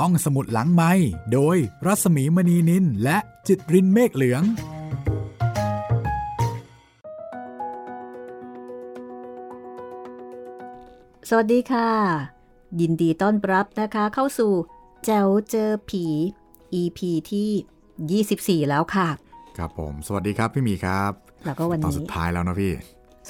[0.00, 0.92] ห้องสมุดหลังไม้
[1.32, 1.56] โดย
[1.86, 4.42] รัสมีมณีนินและจิตรินเมฆเหลือง
[11.28, 11.90] สวัสดีค่ะ
[12.80, 14.52] ยินดีต้อนรับนะคะเข้าสู่
[15.04, 16.04] แจวเจอผี
[16.80, 17.00] EP
[17.30, 19.08] ที่ 24 แล้วค่ะ
[19.58, 21.12] ครับผม สวัสดีครับพี่หมีครับ
[21.46, 22.72] แล้วก็วันตอนนี้สุดท้ายแล้วนะพี่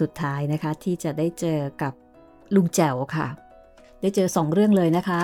[0.00, 1.92] สุดท้ายนะคะที่จะได้เจอกับ
[2.54, 3.26] ลุงแจ๋วค่ะ
[4.00, 5.20] ได้เจอสองเรื่องเลยนะคะ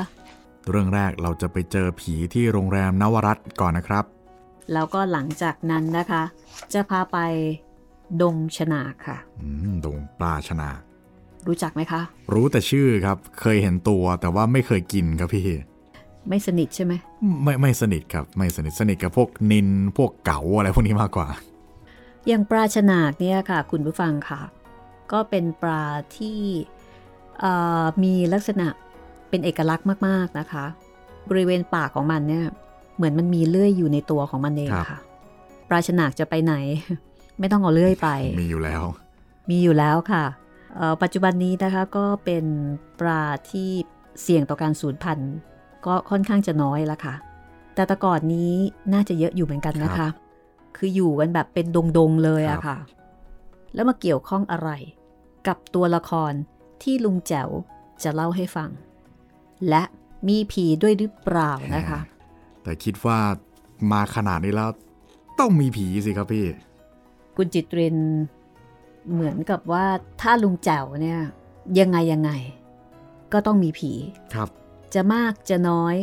[0.68, 4.04] เรื่องแรกเราจะไปเจอผีที่โรงแรมนวรัตน์ก่อนนะครับ
[4.72, 6.22] แล้วก็หลังจากนั้นนะคะ
[6.72, 7.18] จะพาไป
[8.22, 10.68] ดงชนาค่ะอืมดงปลาชนา
[11.46, 12.00] รู้จักไหมคะ
[12.32, 15.44] รู้แต่ชื่อครับ เคยเห็นตัวแต่ว่าไม่เคยกินครับพี่
[16.28, 16.92] ไม่สนิทใช่ไหม
[17.44, 19.68] ไม่ไม่สนิทครับ ไม่สนิทสนิทกับพวกนิน
[19.98, 21.28] พวกเก๋าอะไรพวกนี้มากกว่า
[22.26, 24.40] อย่างปลาชนากเนี่ยค่ะ คุณผู้ฟังค่ะ
[25.12, 25.84] ก็เป็นปลา
[26.16, 26.40] ที่
[27.40, 28.68] เอ่อมีลักษณะ
[29.30, 30.64] เป็นเอกลักษณ์มากๆนะคะ
[31.30, 32.44] บริเวณปากของมันเนี่ย
[32.96, 34.98] เหมือนมันมีเลื่อยอยู่ในตัวของมันเองครับค่ะ
[35.68, 36.54] ปลาชนากจะไปไหน
[37.38, 38.08] ไม่ต้องเอาเลื่อยไป
[38.40, 38.82] มีอยู่แล้ว
[39.50, 40.24] มีอยู่แล้วค่ะ
[40.76, 42.44] เอ่อปัจจุบันนี้นะคะก็เป็น
[43.00, 43.70] ปลาที่
[44.22, 45.32] เสี่ยงต่อการสูญพันธุ์
[45.86, 47.14] ก็ค่อนข้างจะน้อยแล้วค่ะ
[47.74, 48.52] แต่แต่ก่อนนี้
[48.92, 50.12] น่าจะเยอะอยู่เหมือนกันนะครัคะบ
[50.76, 51.66] คืออยู่กันแบบเป็น
[51.98, 52.78] ดงๆเลยครัอะบค่ะ
[53.74, 54.70] แล้วมาเกี่ยวข้องอะไร
[55.46, 56.32] กับตัวละคร
[56.82, 57.48] ที่ลุงแจ๋ว
[58.02, 58.70] จะเล่าให้ฟัง
[59.68, 59.82] และ
[60.28, 62.00] มีผีด้วยหรือเปล่านะคะ
[62.62, 63.18] แต่คิดว่า
[63.92, 64.70] มาขนาดนี้แล้ว
[65.38, 66.46] ต้องมีผีสิครับพี่
[67.36, 67.96] คุณจิตริน
[69.12, 69.86] เหมือนกับว่า
[70.20, 71.20] ถ้าลุงแจ๋วเนี่ย
[71.78, 72.30] ยังไงยังไง
[73.32, 73.92] ก็ต้องมีผี
[74.34, 74.48] ครับ
[74.94, 75.94] จะมากจะน้อย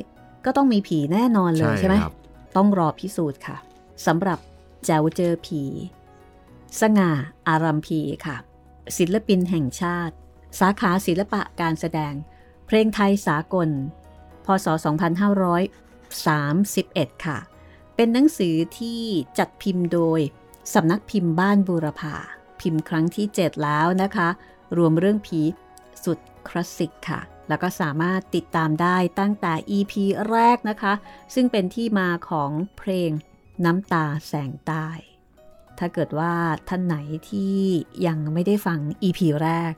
[0.46, 2.16] ก็ต้องมีผีแน่นอนเลยใช่ไหมครับ
[2.58, 3.58] ต้องรอพิสูจน์ค่ะ
[4.06, 4.40] สำหรับ
[4.86, 5.64] แจวเจอผี
[6.82, 7.12] สง่า
[7.48, 8.38] อารัมพีค่ะ
[8.98, 10.16] ศิลปินแห่งชาติ
[10.60, 12.14] สาขาศิลปะการแสดง
[12.68, 13.70] เพลงไทยสากล
[14.46, 14.68] พศ
[16.36, 17.38] 2531 ค่ะ
[17.96, 19.02] เป็นหนังสือที่
[19.38, 20.20] จัดพิมพ์โดย
[20.74, 22.16] สำนักพิมพ์บ้านบูรพา
[22.62, 24.30] พิมพ์ครั้งที่ 7 แล้วนะคะ
[24.78, 25.42] รวมเรื่องผี
[26.04, 29.94] สุดคลาสสิกค่ะ แล้วก็สามารถติดตามได้ตั้งแต่ EP
[30.30, 30.94] แรกนะคะ
[31.34, 33.12] ซึ่งเป็นที่มาของเพลง
[33.66, 34.88] น้ำตาแสงใต้
[35.80, 36.34] ถ้าเกิดว่า
[36.68, 36.98] ท่านไหน
[37.30, 37.58] ที่
[38.08, 39.74] ยังไม่ได้ฟัง EP แรก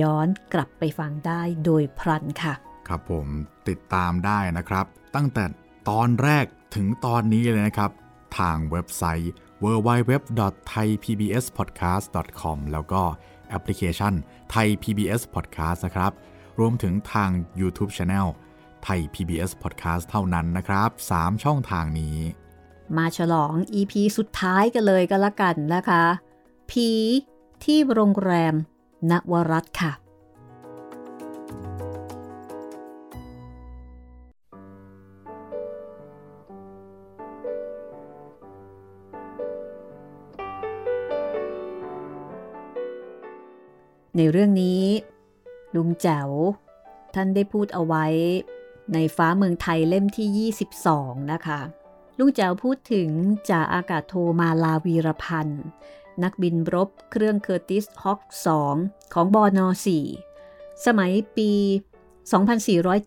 [0.00, 2.54] ย้อนกลับไปฟังได้โดยพลันค่ะ
[2.88, 3.26] ครับผม
[3.68, 5.44] ติดตามได้นะครับ ตั้งแต่
[5.90, 6.44] ตอนแรก
[6.74, 7.90] ถึงตอนนี้เลยนะครับ
[8.38, 9.32] ทางเว็บไซต์
[9.62, 13.02] www.thaipbspodcast.com แล้วก็
[13.48, 14.14] แอปพลิเคชัน
[14.54, 16.12] Thai PBS Podcast นะครับ
[16.58, 18.28] รวมถึงทาง YouTube Channel
[18.86, 22.18] Thai PBS Podcast เท่านั้นนะครับ 3 ช่องทางนี้
[22.96, 26.04] มาฉลอง EP สุดท้ายกันเลยก็แล้วกันนะคะ
[26.70, 26.90] ผี
[27.64, 28.54] ที่โรงแรม
[29.10, 29.92] นวรัตค่ะ
[44.16, 44.82] ในเรื่องนี้
[45.74, 46.30] ลุงแจ๋ว
[47.14, 48.06] ท่านได้พูดเอาไว้
[48.94, 50.50] ในฟ้าเมืองไทยเล่มที่
[50.80, 51.60] 22 นะคะ
[52.18, 53.08] ลุงแจ๋วพูดถึง
[53.48, 55.64] จ่าอากาศโทมาลาวีรพันธ์
[56.22, 58.20] นักบินรบเครื่องเคอร์ติสฮอค
[58.68, 59.66] 2ของบอนอ
[60.26, 61.52] 4สมัยปี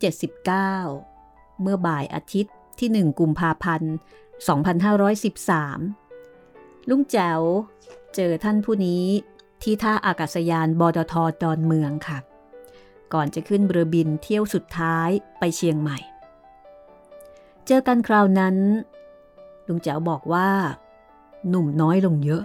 [0.04, 3.94] 2479 เมื่อบ่ายอาทิตย์ที่ 1 กุมภาพันธ์
[5.62, 7.42] 2513 ลุงแจ๋ว
[8.16, 9.06] เจอท่านผู้นี้
[9.64, 12.18] ที่ท่าอากาศยานบอดทดอนเมืองค่ะ
[13.14, 15.98] ก่อนจะขึ้นเรือบินเที่ยวสุดท้ายไปเชียงใหม่
[17.68, 18.56] เจอกันคราวนั้น
[19.68, 20.50] ลุงแจ๋วบอกว่า
[21.50, 22.44] หนุ่มน้อยลงเยอะ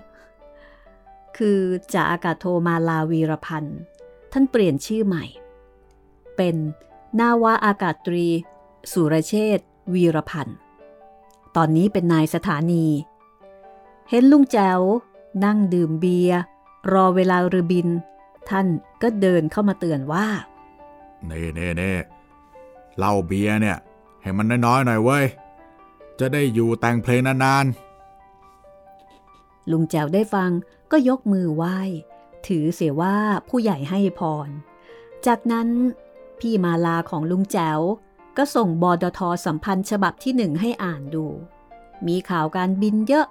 [1.38, 1.60] คือ
[1.94, 3.78] จ่าอากาศโทมาลาวีรพันธ์
[4.32, 5.24] ท่านเปลี่ยนชื่อใหม่
[6.36, 6.56] เป็น
[7.18, 8.26] นาวาอากาศตรี
[8.92, 9.60] สุรเชษ
[9.94, 10.58] วีรพันธ์
[11.56, 12.86] ตอนนี้เป็นนายสถานี
[14.10, 14.80] เห็นลุงแจ๋ว
[15.44, 16.40] นั่งดื่มเบียร์
[16.92, 17.88] รอเวลาเรือบิน
[18.50, 18.66] ท่าน
[19.02, 20.26] ก็เดินเข้ามาเตือนว่า
[21.26, 21.92] เน่เน่เน่
[22.98, 23.78] เหล้าเบียร์เนี่ย
[24.22, 25.24] ให้มันน้อยๆหน่อยเว้ย
[26.18, 27.64] จะได้อยู่แต่งเพลงนาน
[29.70, 30.50] ลุงแจวได้ฟัง
[30.92, 31.78] ก็ยกมือไหว้
[32.46, 33.16] ถือเสียว่า
[33.48, 34.48] ผู้ใหญ่ให้พร
[35.26, 35.68] จากนั้น
[36.40, 37.80] พี่มาลาของลุงแจว
[38.36, 41.26] ก็ส่งบอดทสัมพันธ์ฉบับที่หนึ่งให้อ่านดู
[42.06, 43.26] มีข่าวการบินเยอะ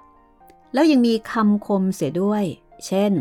[0.74, 2.44] แล้วยังมีคำคมเสียด้วย
[2.86, 3.12] เช่น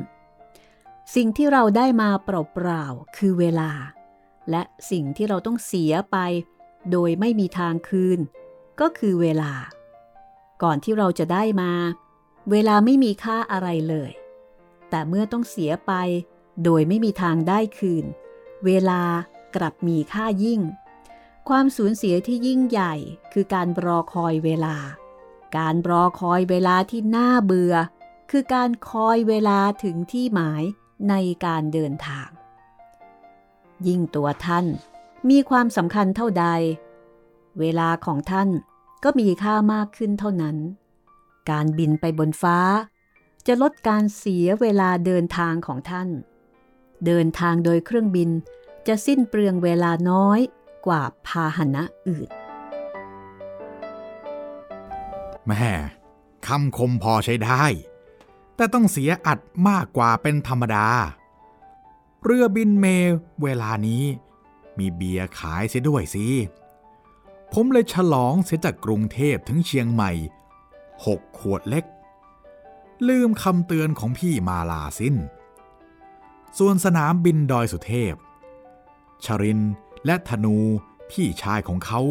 [1.15, 3.71] สิ่งที่เราได้มาเปล่าๆคือเวลา
[4.49, 6.17] และสิ่งที่เราต้องเสียไป
[6.91, 8.19] โดยไม่มีทางคืน
[8.79, 9.51] ก็คือเวลา
[10.63, 11.71] ก่อนที่เราจะได้มา
[12.51, 14.11] เวลาไม่มีค่าอะไรเลย
[14.89, 15.93] แต่เมื่อต้องเสียไป
[16.63, 18.05] โดยไม่มีทางได้คืน
[18.65, 19.01] เวลา
[19.55, 20.61] กลับมีค่ายิ่ง
[21.49, 22.93] ความสูญเสียที่ยิ่งใหญ่
[23.33, 24.75] คือการรอคอยเวลา
[25.57, 27.75] การรอคอยเวลาที่น่าเบื่อ
[28.31, 30.63] คือการคอยเวลาถึงที่หมาย
[31.09, 31.13] ใน
[31.45, 32.29] การเดินทาง
[33.87, 34.65] ยิ่งตัวท่าน
[35.29, 36.45] มีความสำคัญเท่าใด
[37.59, 38.49] เวลาของท่าน
[39.03, 40.57] ก็มีค่ามากขึ้นเท่านั้น
[41.49, 42.59] การบินไปบนฟ้า
[43.47, 46.09] จะลดการเสียเวลาเดินทางของท่าน
[47.05, 48.29] เดินทางโดยเครื่องบิน
[48.87, 50.39] จะสิ้นเปลืองเวลาน้อย
[50.85, 52.29] กว่าพาหนะอื่น
[55.47, 55.67] แม่
[56.47, 57.63] คำคมพอใช้ได้
[58.55, 59.39] แต่ต้องเสียอัด
[59.69, 60.87] มากกว่าเป็นธรรมดา
[62.23, 62.85] เรือบินเม
[63.41, 64.03] เวลานี้
[64.77, 66.27] มีเบียร์ขายเสียด้วยสิ
[67.53, 70.11] ผมเลยฉลองเสียจากกรุงเทพถึงเชียงใหม่
[71.05, 71.85] หกขวดเล็ก
[73.07, 75.15] ลืมคำเตือนของพี่มาลาสิน้น
[76.57, 78.15] ส่วนสนามบินดอยสุเทพ
[79.25, 79.61] ชริน
[80.05, 80.57] และธนู
[81.11, 82.01] พี่ชายของเขา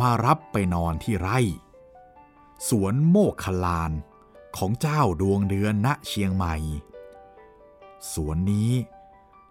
[0.00, 1.38] มารับไปนอนที่ไร่
[2.68, 3.92] สวนโมกขลาน
[4.56, 6.56] ของเจ้าดวงเดือนณเชียงใหม่
[8.12, 8.72] สวนนี้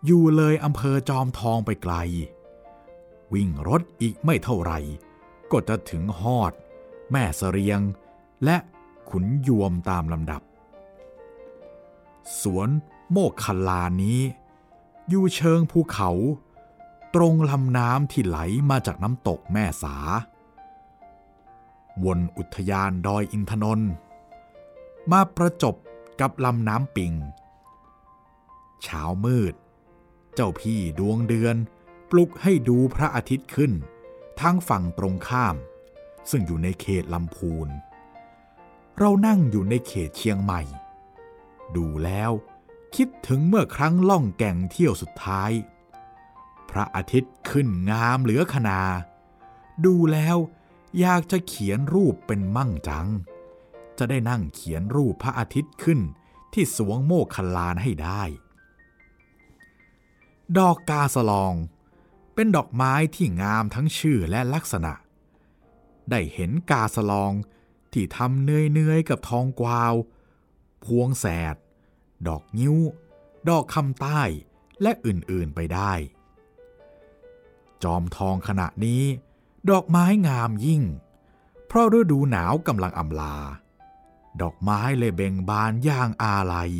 [0.06, 1.96] อยู่เลยอำเภอจอมทองไปไกล
[3.34, 4.80] วิ่งรถอีกไม่เท่าไหร่
[5.52, 6.54] ก็จะถึงฮอด
[7.12, 7.80] แม่เสรียง
[8.44, 8.58] และ
[9.10, 10.42] ขุนยวมตามลำดับ
[12.42, 12.70] สวน
[13.12, 14.20] โมกขลานนี้
[15.10, 16.10] อยู่เชิงภูเขา
[17.16, 18.38] ตรงลำน้ำที่ไหล
[18.70, 19.96] มาจากน้ำตกแม่สา
[22.04, 23.92] วนอุทยานดอยอินทนนท์
[25.12, 25.76] มาประจบ
[26.20, 27.14] กับลำน้ำปิง
[28.84, 29.54] เช้ามืด
[30.34, 31.56] เจ้าพี่ดวงเดือน
[32.10, 33.72] ปลุกให้ดูพระอาทิตย์ขึ้น
[34.40, 35.56] ทางฝั่งตรงข้าม
[36.30, 37.68] ซึ่งอยู่ในเขตลำพูน
[39.00, 40.62] เรานั่งอยู่ในเขตเชียงใหม่
[41.76, 42.32] ดูแล้ว
[42.96, 45.52] คิดถึงเมื่อครั้งล่องแก่งเที่ยวสุดท้าย
[46.70, 48.82] พระอาทิตย์ขึ้นงามเหลือขนา
[49.86, 50.38] ดูแล้ว
[51.00, 53.08] อยากจะเขียนรูปเป็นมั่งจัง
[53.98, 56.00] จะได้นั่งเขียนรูปพระอาทิตย์ขึ้น
[56.54, 58.24] ที่สวงโมกขลานให้ได้
[60.58, 61.56] ดอกกาสลอง
[62.34, 64.94] เป็นดอกไม้ที่งามทั้งชื่อและลักษณะ
[66.10, 67.34] ได้เห็นกาสลอง
[67.94, 69.94] ที่ทำเนื่อยๆกับทองกวาว
[70.84, 71.56] พวงแสด
[72.28, 72.76] ดอกนิ้ว
[73.50, 74.22] ดอกคำใต้
[74.82, 75.92] และอื่นๆไปได้
[77.84, 79.04] จอมทองขณะนี้
[79.70, 80.84] ดอกไม้งามยิ่ง
[81.68, 83.38] เพราะฤดูหนาวกำลังอำลา
[84.42, 86.74] ดอกไม้เลยเบ่งบานย่างอาลัย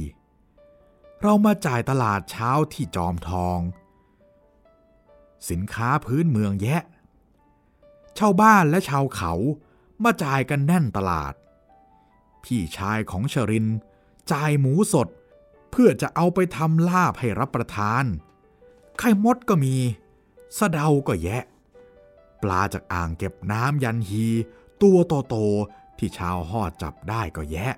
[1.22, 3.60] เรามาจ่ายตลาดเช้าที่จอมทอง
[5.50, 6.82] สินค้าพื้นเมืองแยะ
[8.18, 9.34] ชาวบ้านและชาวเขา
[10.06, 11.34] มาจ่ายกันแน่นตลาด
[12.44, 13.68] พี่ชายของชริน
[14.32, 15.08] จ่ายหมูสด
[15.72, 18.04] เพื่อจะเอาไปทำลาบให้รับประทาน
[19.00, 19.76] ไข่มดก็มี
[20.58, 21.44] สะเดาก็แยะ
[22.42, 24.26] ปลาจากอ่างเก็บน้ำยันฮี
[24.82, 24.98] ตัว
[25.30, 27.74] โตๆที่ชาวหอดจับได้ก็แยะ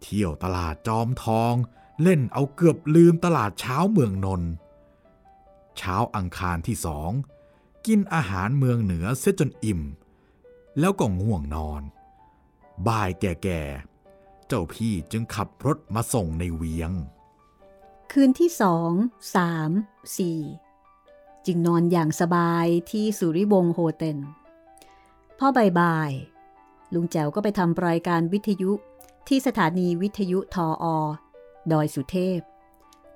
[0.00, 1.54] เที่ยวตลาดจอมทอง
[2.02, 4.42] เล่นเอาเกือบลืมตลาดเช้าเมืองนน
[5.78, 7.10] เช้าอังคารที่สอง
[7.86, 9.80] กินอาหารเมืองเหนือเสียจนอิ่ม
[10.78, 11.82] แล้วก็ง่วงนอน
[12.86, 16.90] บ่ายแก่ๆ เจ้าพี่จึงขับรถมาส่งในเวียง
[18.12, 18.90] คืนที่สอง
[19.34, 19.70] สาม
[20.18, 20.40] สี่
[21.46, 24.18] จึงนอนอย่างสบายที่สุริวงศโฮเทล
[25.38, 25.46] พ่อ
[25.80, 28.72] บ่ายๆลุงแจ๋วก็ไปทำรายการวิทยุ
[29.28, 30.86] ที่สถานีวิทยุทออ
[31.72, 32.40] ดอยสุเทพ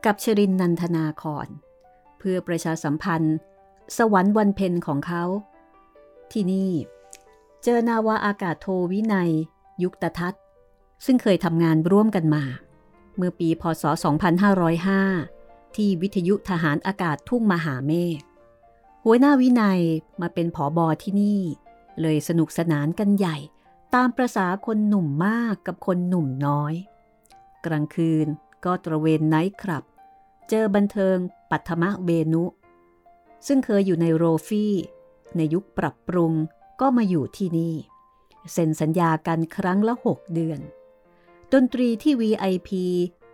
[0.04, 1.48] กับชรินนันทนาคอน
[2.18, 3.36] เพื่อประชาสัมพันธ์
[3.98, 5.24] สวรรค์วันเพ็ญของเขา
[6.32, 6.70] ที่นี่
[7.68, 9.30] เจอนาวาอากาศโทวินัย
[9.82, 10.34] ยุคตทัศ
[11.04, 12.44] ซึ่งเคยทำงานร่วมกันมา
[13.16, 13.84] เมื่อปีพศ
[14.94, 18.20] 2505 ที่วิทยุทหารอากาศทุ่งมหาเมฆ
[19.04, 19.80] หัวหน้าวินัย
[20.20, 21.40] มาเป็นผอบอที่นี่
[22.00, 23.36] เลยสนุกสนานกันใหญ่
[23.94, 26.74] ตามประษาคนหนุ่มมากกับคนหนุ่มน้อย
[27.66, 28.26] กลางคืน
[28.64, 29.84] ก็ตระเวนไนท์คลับ
[30.48, 31.16] เจอบันเทิง
[31.50, 32.44] ปัทมะเวนุ
[33.46, 34.74] ซึ่งเคยอยู่ในโรฟี่
[35.36, 36.34] ในยุคปรับปรุง
[36.80, 37.74] ก็มาอยู่ที่นี่
[38.52, 40.60] เซ็นสัญญากันครั้งละ6เดือน
[41.52, 42.70] ดนตรีที่ VIP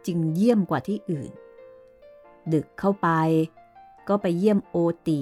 [0.07, 1.31] จึงเยี่ยมกว่าที่อื่น
[2.53, 3.09] ดึกเข้าไป
[4.09, 5.21] ก็ไปเยี่ยมโอตี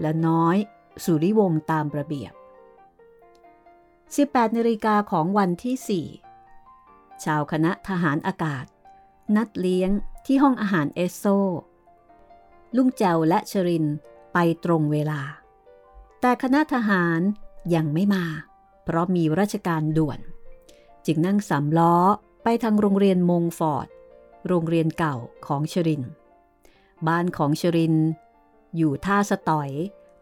[0.00, 0.56] และน้อย
[1.04, 2.32] สุริวงศ์ตามระเบียบ
[3.84, 6.08] 18นาฬิกาของวันที่
[6.62, 8.64] 4 ชาวคณะทหารอากาศ
[9.36, 9.90] นัดเลี้ยง
[10.26, 11.24] ที่ห้องอาหารเอสโซ
[12.76, 13.86] ลุงแจวและชริน
[14.32, 15.20] ไปตรงเวลา
[16.20, 17.20] แต่คณะทหาร
[17.74, 18.24] ยังไม่มา
[18.84, 20.18] เพราะมีราชการด่วน
[21.06, 21.96] จึงนั่งสามล้อ
[22.42, 23.88] ไปทางโรงเรียนมงฟอร์ด
[24.48, 26.02] โรงเรียนเก่าของชริน
[27.06, 27.94] บ้านของชริน
[28.76, 29.70] อยู่ท่าสตอย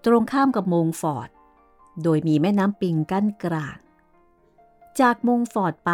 [0.05, 1.29] ตรงข้ามกับมงฟอร์ด
[2.03, 3.79] โดยมีแม่น้ำปิงกั้นกลาง
[5.01, 5.93] จากมงฟอร์ดไป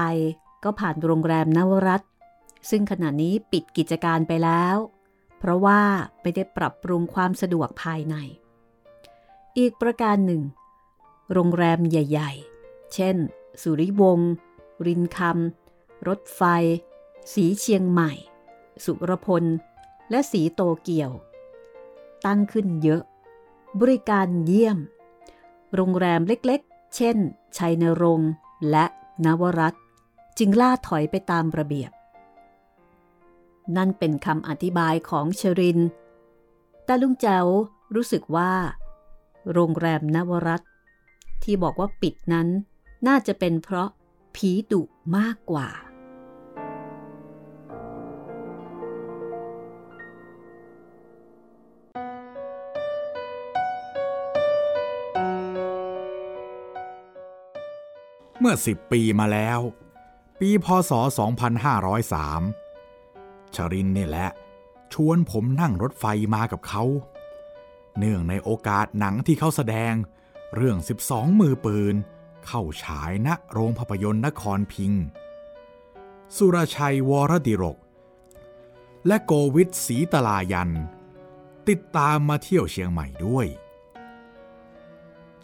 [0.64, 2.02] ก็ผ่านโรงแรมนวรัต
[2.71, 4.76] ซึ่งขณะนี้ปิดกิจการไปแล้ว
[5.38, 5.80] เพราะว่า
[6.21, 8.16] ไม่ได้ปรับปรุงความสะดวกภายใน
[9.59, 10.42] อีกประการหนึ่ง
[11.33, 12.33] โรงแรมใหญ่
[12.63, 13.17] ๆ เช่น
[13.63, 14.33] สุริวงศ์
[14.87, 16.43] รินคำ รถไฟ
[17.33, 18.13] สีเชียงใหม่
[18.85, 19.45] สุรพล
[20.11, 21.11] และสีโตเกียว
[22.27, 23.03] ตั้งขึ้นเยอะ
[23.81, 24.79] บริการเยี่ยม
[25.75, 27.17] โรงแรมเล็กๆ เช่น
[27.57, 28.31] ชัยนรงค์
[28.71, 28.85] และ
[29.25, 29.75] นวรัต
[30.39, 31.91] จึงล่าถอยไปตามระเบียบ
[33.77, 35.79] นั่นเป็นคำอธิบายของชริน
[36.85, 37.41] แต่ลุงเจ้า
[37.95, 38.53] รู้สึกว่า
[39.53, 40.63] โรงแรมนวรัต
[41.44, 42.49] ที่บอกว่าปิดนั้น
[43.06, 43.88] น่าจะเป็นเพราะ
[44.35, 44.82] ผีดุ
[45.16, 45.68] มากกว่า
[58.42, 59.61] เมื่อสิบปีมาแล้ว
[60.40, 60.92] ปีพศ
[62.44, 64.28] 2503 ชรินนี่แหละ
[64.92, 66.04] ชวนผมนั่งรถไฟ
[66.35, 66.82] มากับเขา
[67.99, 69.92] เนื่องในโอกาสหนังที่เขาแสดง
[70.57, 71.95] เรื่อง 12 มือปืน
[72.47, 74.92] เข้าฉายณโรงภาพยนตร์นครพิง
[76.37, 77.78] สุรชัยวรดิรก
[79.07, 80.71] และโกวิทศรีตลายัน
[81.69, 83.47] ติดตามมาเที่ยวเชียงใหม่ด้วย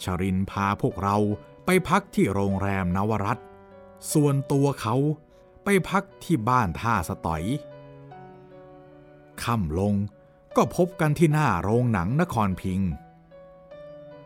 [0.02, 1.16] ชรินพาพวกเรา
[1.64, 3.38] ไปพักที่โรงแรมนวรัต
[4.12, 4.96] ส่วนตัวเขา
[5.64, 7.42] ไปพักที่บ้านท่าสตอย
[9.42, 9.94] ค่ำลง
[10.56, 12.90] ก็พบกันที่หน้าโรงหนังนครพิงค์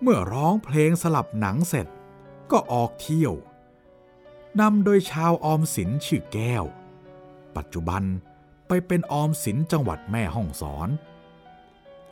[0.03, 1.87] เมื่อร้องเพลงสลับหนังเสร็จ
[2.51, 3.35] ก็ออกเที่ยว
[4.61, 6.65] นำโดยชาวออมสินชื่อแก้ว
[7.57, 8.03] ปัจจุบัน
[8.69, 10.89] ไปเป็นออมสินจังหวัดแม่ฮ่องสอน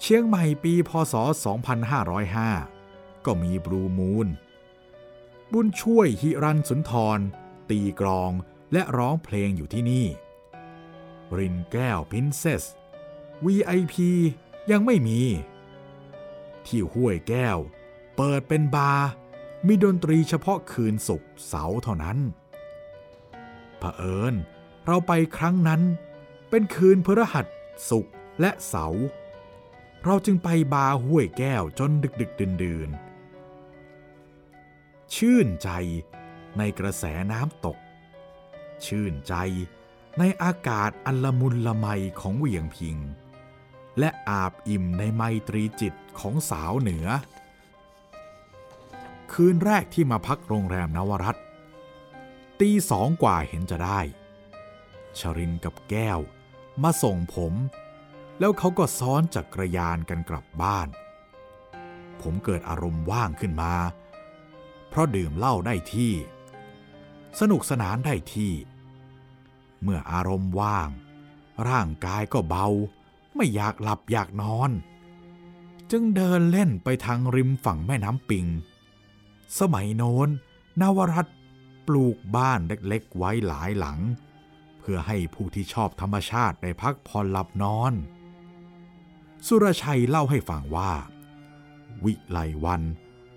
[0.00, 1.14] เชียงใหม่ปีพศ
[2.40, 4.28] 2505 ก็มีบลูมูน
[5.52, 7.18] บุญช่วยฮิรันสุนทร
[7.70, 8.32] ตีกรอง
[8.72, 10.06] และร้องเพลงอยู่ที่นี่
[11.38, 12.64] รินแก้วพินเซส
[13.44, 13.94] VIP
[14.70, 15.20] ยังไม่มี
[16.66, 17.58] ที่ห้วยแก้ว
[18.20, 19.08] เปิดเป็นบาร์
[19.66, 22.18] มีดนตรีเฉพาะคืนศุกร์เสาร์เท่านั้น
[23.78, 24.34] เผอิญ
[24.86, 25.82] เราไปครั้งนั้น
[26.50, 27.46] เป็นคืนพฤหัส
[27.90, 29.04] ศุกร์และเสาร์
[30.04, 32.90] เราจึงไปบาร์ห้วยแก้วจนดึกดึกดื่นดื่น
[35.14, 35.70] ชื่นใจ
[36.58, 37.78] ในกระแสน้ำตก
[38.86, 39.34] ชื่นใจ
[40.18, 41.86] ในอากาศอันละมุนละไม
[42.20, 42.96] ของเหวียงพิง
[43.98, 47.06] และอาบอิ่มในไมตรีจิตของสาวเหนือ
[49.32, 51.36] คืนแรกที่มาพักโรงแรมนวรัต
[52.60, 54.00] ตีสองกว่าเห็นจะได้
[55.18, 56.18] ชรินกับแก้ว
[56.82, 57.54] มาส่งผม
[58.38, 60.88] แล้วเขาก็ซ้อนจักรยานกันกลับบ้าน
[62.20, 63.74] ผมเกิดอารมณ์ว่างขึ้นมา
[64.88, 66.12] เพราะดื่มเหล้าได้ที่
[67.40, 68.52] สนุกสนานได้ที่
[69.82, 70.88] เมื่ออารมณ์ว่าง
[71.68, 72.66] ร่างกายก็เบา
[73.36, 74.70] ไม่อยากหลับอยากนอน
[75.90, 78.46] จึงเดินเล่นไปทางริมฝั่งแม่น้ำปิง
[79.58, 80.28] สมัยโน้น
[80.80, 81.36] นวรัตน์
[81.86, 83.98] ปลูกบ้านเล็กๆไว้หลายหลัง
[84.78, 87.92] เพื่อให้ผู้ที่ชอบธรรมชาติได้พักผ่อนหลับนอน
[89.46, 90.92] สุรชัยเล่าให้ฟังว่า
[92.04, 92.82] วิไลวัน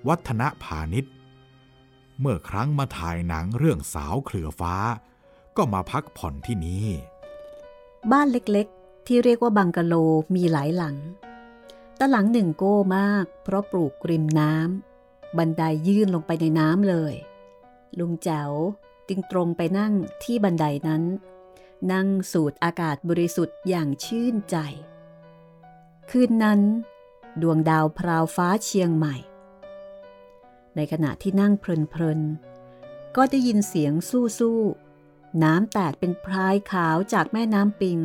[0.08, 1.14] วัฒนพาณิชย์
[2.20, 4.76] เมื่อครั้งมาถ่ายหนังเรื่องสาวเคลือฟ้า
[5.58, 6.88] ก็มาพักผ่อนที่นี่
[8.12, 9.94] บ้านเล็กๆ ที่เรียกว่าบังกะโล
[10.36, 10.96] มีหลายหลัง
[11.98, 14.91] แต่หลังหนึ่งโก้มาก เพราะปลูกริมน้ำ
[15.38, 17.16] บันไดยยื่นลงไปในน้ำเลย
[18.00, 18.52] ลุงแจ๋ว
[19.08, 21.04] จึงตรงไปนั่งที่บันไดนั้น
[21.92, 24.58] นั่งสูดอากาศบริสุทธิ์อย่างชื่นใจ
[26.10, 26.62] คืนนั้น
[27.42, 29.16] ดวงดาวพราวฟ้าเชียงใหม่
[30.76, 33.94] ในขณะที่นั่งเพลินๆ ก็ได้ยินเสียง
[34.40, 37.98] สู้ๆ น้ำแตกเป็นพรายขาวจากแม่น้ำปิง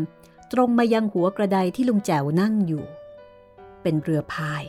[0.52, 2.84] ตรงมายังหัวกระไดที่ลุงแจ๋วนั่งอยู่
[3.82, 4.64] เป็นเรือพาย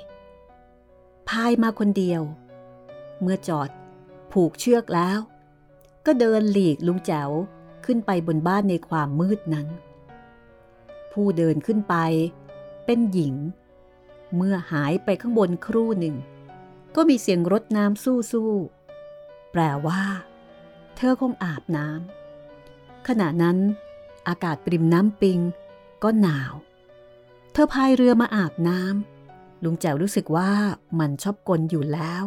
[1.30, 2.22] พายมาคนเดียว
[3.22, 3.70] เมื่อจอด
[4.32, 5.20] ผูกเชือกแล้ว
[6.06, 7.30] ก็เดินหลีกลุงแจ๋ว
[7.86, 9.68] ขึ้นไปบนบ้านในความมืดนั้น
[11.12, 11.96] ผู้เดินขึ้นไป
[12.86, 13.36] เป็นหญิง
[14.36, 16.16] เมื่อหายไปข้างบนครู่หนึ่ง
[16.96, 20.04] ก็มีเสียงรดน้ำสู้ๆแปลว่า
[20.96, 23.58] เธอคงอาบน้ำขณะนั้น
[24.28, 25.40] อากาศปริมน้ำปิง
[26.04, 26.54] ก็หนาว
[27.54, 30.52] เธอพายเรือมาอาบน้ำลุงแจ๋วรู้สึกว่า
[31.00, 32.24] มันชอบกลอยู่แล้ว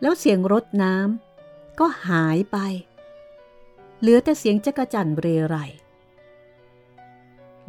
[0.00, 2.58] แล้วเสียงรดน้ำก็หายไป
[4.00, 5.56] เหลือแต่เสียงจักจั่นเรไร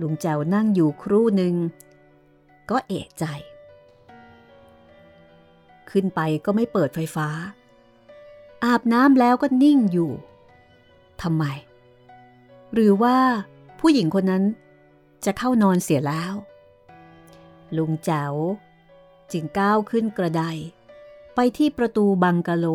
[0.01, 1.55] ลุงแจวนั่งอยู่ครู่หนึ่ง
[2.69, 3.25] ก็เอะใจ
[5.89, 7.29] ขึ้นไปก็ไม่เปิดไฟฟ้า
[8.63, 10.11] อาบน้ำแล้วก็นิ่งอยู่
[11.21, 11.43] ทำไม
[12.73, 13.17] หรือว่า
[13.79, 14.43] ผู้หญิงคนนั้น
[15.25, 16.33] จะเข้านอนเสียแล้ว
[17.77, 18.33] ลุงเจ๋ว
[19.31, 20.43] จึงก้าวขึ้นกระได
[21.39, 22.65] ไปที่ประตูบังกะโล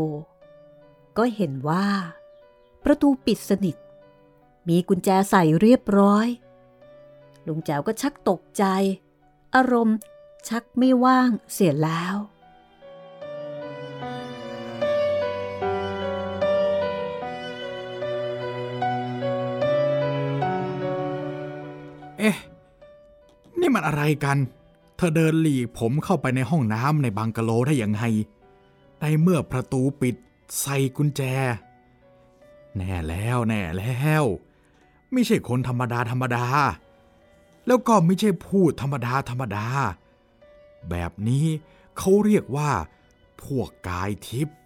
[1.19, 1.87] ก็เห็นว่า
[2.85, 3.77] ประตูปิดสนิท
[4.69, 6.27] มีกุญแจใส่เรียบร้อย
[7.47, 8.65] ลุงแจ๋วก็ชักตกใจ
[9.55, 9.97] อารมณ์
[10.49, 12.17] ชักไม่ว่างเสียแล้ว
[22.19, 22.37] เอ๊ะ
[23.61, 24.39] นี่มันอะไรกัน
[24.97, 28.03] เธอเดินหลีกผมเข้าไปในห้องน้ำในบังกะโลได้ยังไง
[29.03, 30.17] ในเมื่อประตูปิด
[30.61, 31.23] ใส่กุญแจ
[32.77, 34.25] แน่แล้วแน่แล้ว
[35.13, 36.47] ไม่ใช่คนธรรมดาธรรมดา
[37.67, 39.67] แล้วก็ไม่ใช่พูดธรรมดาธรรมดา
[40.91, 41.47] แบบนี้
[41.99, 42.71] เขาเรียกว่า
[43.43, 44.57] พวกกายทิพย์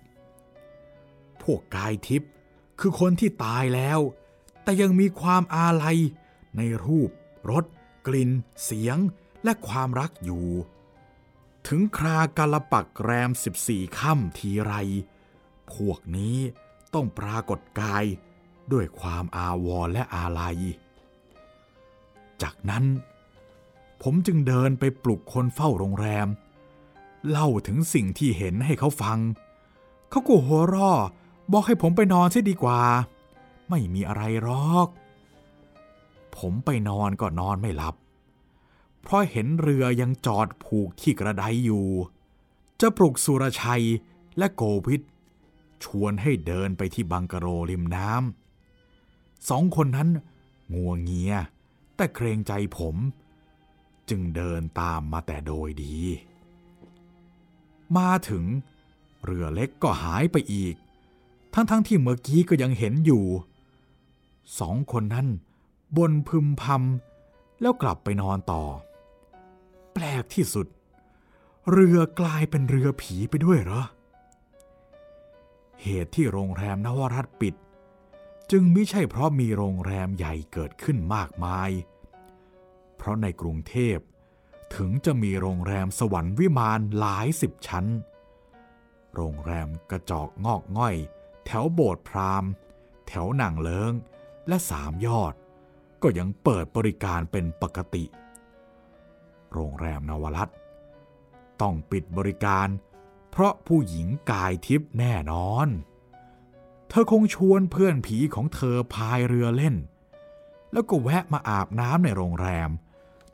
[1.42, 2.30] พวกกายทิพย์
[2.80, 4.00] คือคนที่ตายแล้ว
[4.62, 5.98] แต่ยังมีความอาลัย
[6.56, 7.10] ในรูป
[7.50, 7.64] รส
[8.06, 8.30] กลิ่น
[8.64, 8.98] เสียง
[9.44, 10.46] และความรักอยู่
[11.66, 13.30] ถึงครากาลปักแรม
[13.64, 14.72] 14ค่ำทีไร
[15.72, 16.36] พวกนี้
[16.94, 18.04] ต้องปรากฏกาย
[18.72, 20.56] ด้วยความอาวรณ์และอาลัย
[22.42, 22.84] จากนั้น
[24.02, 26.28] ผมจึงเดินไปปลุกคนเฝ้าโรงแรม
[27.28, 29.18] เล่าถึงสิ่งที่เห็นให้เขาฟัง
[30.10, 30.92] เขาก็หัวร่อ
[31.52, 32.82] บอกให้ผมไปนอนเสียดีกว่า
[33.70, 34.88] ไม่มีอะไรหรอก
[36.36, 37.94] ผมไปนอนก็นอนไม่หลับ
[39.08, 41.88] เพราะเห็นเรือยังจอดผูกที่กระไดอยู่
[42.80, 43.84] จะปลุกสุรชัย
[44.38, 45.02] และโกวิท
[45.84, 50.08] ชวนให้เดินไปที่บังกะโรริมน้ำสองคนนั้น
[50.74, 51.34] งัวงเงีย
[51.96, 52.96] แต่เกรงใจผม
[54.08, 55.96] จึงเดินตามมาแต่โดยดี
[57.96, 58.44] มาถึง
[59.24, 60.74] เรือเล็กก็หายไปอีก
[61.54, 63.24] ทั้งๆทที่เมื่อกี้ก็ยังเห็นอยู่
[64.58, 65.26] สองคนนั้น
[65.96, 68.62] บนพึมพำแล้วกลับไปนอนต่อ
[69.98, 70.66] แปลกที่สุด
[71.70, 73.82] เรือกลายเป็นเรือผีไปด้วยเหรอ
[75.82, 77.54] เหตุที่โรงแรมนวรัตปิด
[78.50, 81.70] จึงไม่ใช่เพราะมีโรงแรมใหญ่เกิดขึ้นมากมาย
[82.96, 83.98] เพราะในกรุงเทพ
[84.74, 87.86] ถึงจะมีโรงแรมสวรรค์วิมานหลายสิบชั้น
[89.14, 90.96] โรงแรมกระจอกงอกง่อย
[91.46, 92.50] แถวโบสถ์พราหมณ์
[93.08, 93.92] แถวหนังเลิง
[94.48, 95.34] และสามยอด
[96.02, 98.04] ก็ยังเปิดบริการเป็นปกติ
[99.56, 100.48] โรงแรมนวรัต
[101.60, 102.68] ต้องปิดบริการ
[103.30, 105.68] เพราะผู้หญิงกายทิพย์แน่นอน
[106.88, 109.76] เธอคงชวนเพื่อนผีของเธอพายเรือเล่น
[110.72, 112.70] แล้วก็แวะมาอาบน้ำในโรงแรม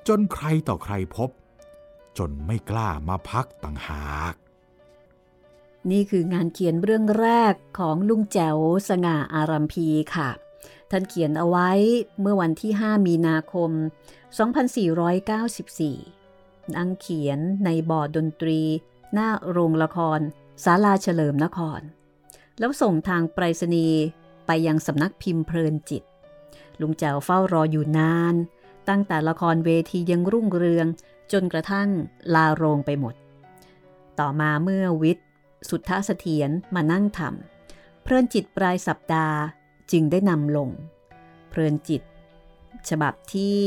[0.09, 1.31] จนใครต่อใครพบ
[2.19, 4.35] จนไม่กล้ามาพักต่างหาก
[5.91, 8.59] นี่คืองานเขียนเรื่องแรกของลุงแจ๋ว
[8.89, 10.31] สง่าอารัมพีค่ะ
[10.91, 11.71] ท่านเขียนเอาไว้
[12.21, 13.71] เมื่อวันที่ 5 มีนาคม
[14.39, 18.61] 2494 นั่งเขียนในบอร์ดดนตรี
[19.13, 20.21] หน้าโรงละคร
[20.65, 21.81] ศาลาเฉลิมนคร
[22.59, 24.03] แล้วส่งทางไปรษณีย์
[24.47, 26.03] ไปยังสำนักพิมพ์เพลินจิต
[26.81, 28.35] ลุงแจวเฝ้ารออยู่นาน
[28.89, 30.87] ตั้งแต่ละครเวทียังรุ่งเรือง
[31.33, 31.89] จนกระทั่ง
[32.35, 33.15] ลาโรงไปหมด
[34.19, 35.27] ต่อมาเมื่อวิทย์
[35.69, 39.39] สุทธเสถียรมานั่งทำเพลินจิตปลายสัปดาห์
[39.93, 40.69] จึงได้นำลง
[41.49, 42.03] เพลินจิต
[42.89, 43.59] ฉบับที่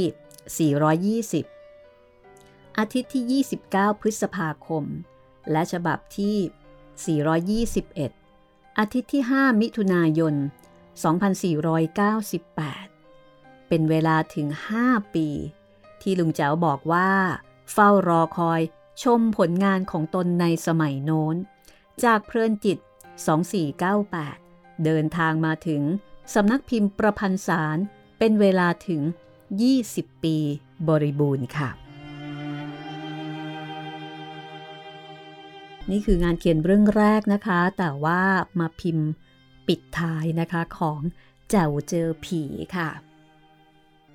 [0.48, 4.84] 420 อาทิตย์ที่ 29 พฤษภาคม
[5.52, 6.38] และฉบับที่
[7.74, 10.36] 421 อาทิตย์ที่ 5 มิถุนายน
[12.02, 14.48] 2498 เป็นเวลาถึง
[14.82, 15.28] 5 ปี
[16.02, 17.12] ที่ลุงแจ๋วบอกว่า
[17.72, 18.62] เฝ้ารอคอย
[19.04, 21.36] ชมผลงานของตนในสมัยโน้น
[22.04, 22.78] จากเพลินจิต
[23.62, 25.82] 2498 เดินทางมาถึง
[26.34, 27.78] สำนักพิมพ์ประพันธ์สาร
[28.20, 29.02] เป็นเวลาถึง
[29.54, 30.36] 20 ปี
[30.88, 31.70] บริบูรณ์ค่ะ
[35.92, 38.22] นี่คืองานเขียนเรื่องแรกนะคะ แต่ว่า
[38.60, 39.10] มาพิมพ์
[39.68, 41.00] ปิดท้ายนะคะของ
[41.50, 42.42] แจ๋วเจอผี
[42.76, 42.90] ค่ะ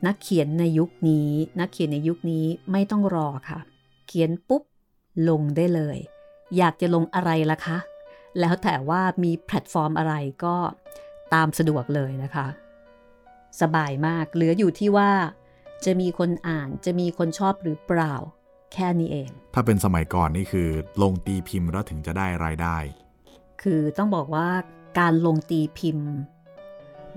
[0.06, 3.60] นักเขียนในยุคนี้ นักเขียนในยุคนี้ไม่ต้องรอค่ะ
[4.06, 4.62] เขียนปุ๊บ
[5.28, 5.98] ลงได้เลย
[6.56, 7.78] อยากจะลงอะไรล่ะคะ
[8.40, 10.14] แล้วแต่ว่ามีแพลตฟอร์มอะไร
[10.44, 10.56] ก็
[11.34, 12.46] ตามสะดวกเลยนะคะ
[13.60, 15.10] สบายมาก เหลืออยู่ที่ว่า
[15.84, 18.14] จะมีคนอ่านจะมีคนชอบหรือเปล่า
[18.72, 20.68] แค่นี้เอง ถ้าเป็นสมัยก่อนนี่คือ
[21.02, 22.76] ลงตีพิมพ์แล้วถึงจะได้รายได้
[23.62, 24.48] คือต้องบอกว่า
[24.98, 26.08] การลงตีพิมพ์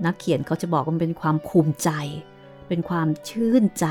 [0.04, 1.90] นักเขียนเขาจะบอกว่ามันเป็นความภูมิใจ
[2.68, 3.86] เป็นความชื่นใจ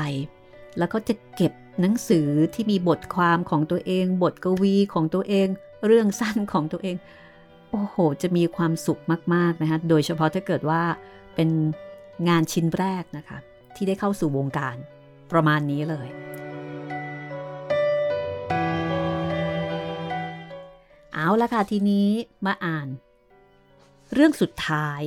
[0.78, 5.48] แล้วเขาจะเก็บหนังสือที่มีบทความของตัวเอง บทกวีของตัวเอง
[5.86, 6.96] เรื่องสั้นของตัวเอง
[7.70, 9.00] โอ้โห จะมีความสุข
[9.34, 10.82] มาก ๆ นะคะโดยเฉพาะถ้าเกิดว่า
[11.34, 11.48] เป็น
[12.28, 13.38] งานชิ้นแรกนะคะ
[13.74, 14.76] ที่ได้เข้าสู่วงการ
[15.32, 16.08] ประมาณนี้เลย
[21.12, 22.08] เอาละค่ะทีนี้
[22.46, 22.88] มาอ่าน
[24.12, 25.00] เรื่องสุดท้าย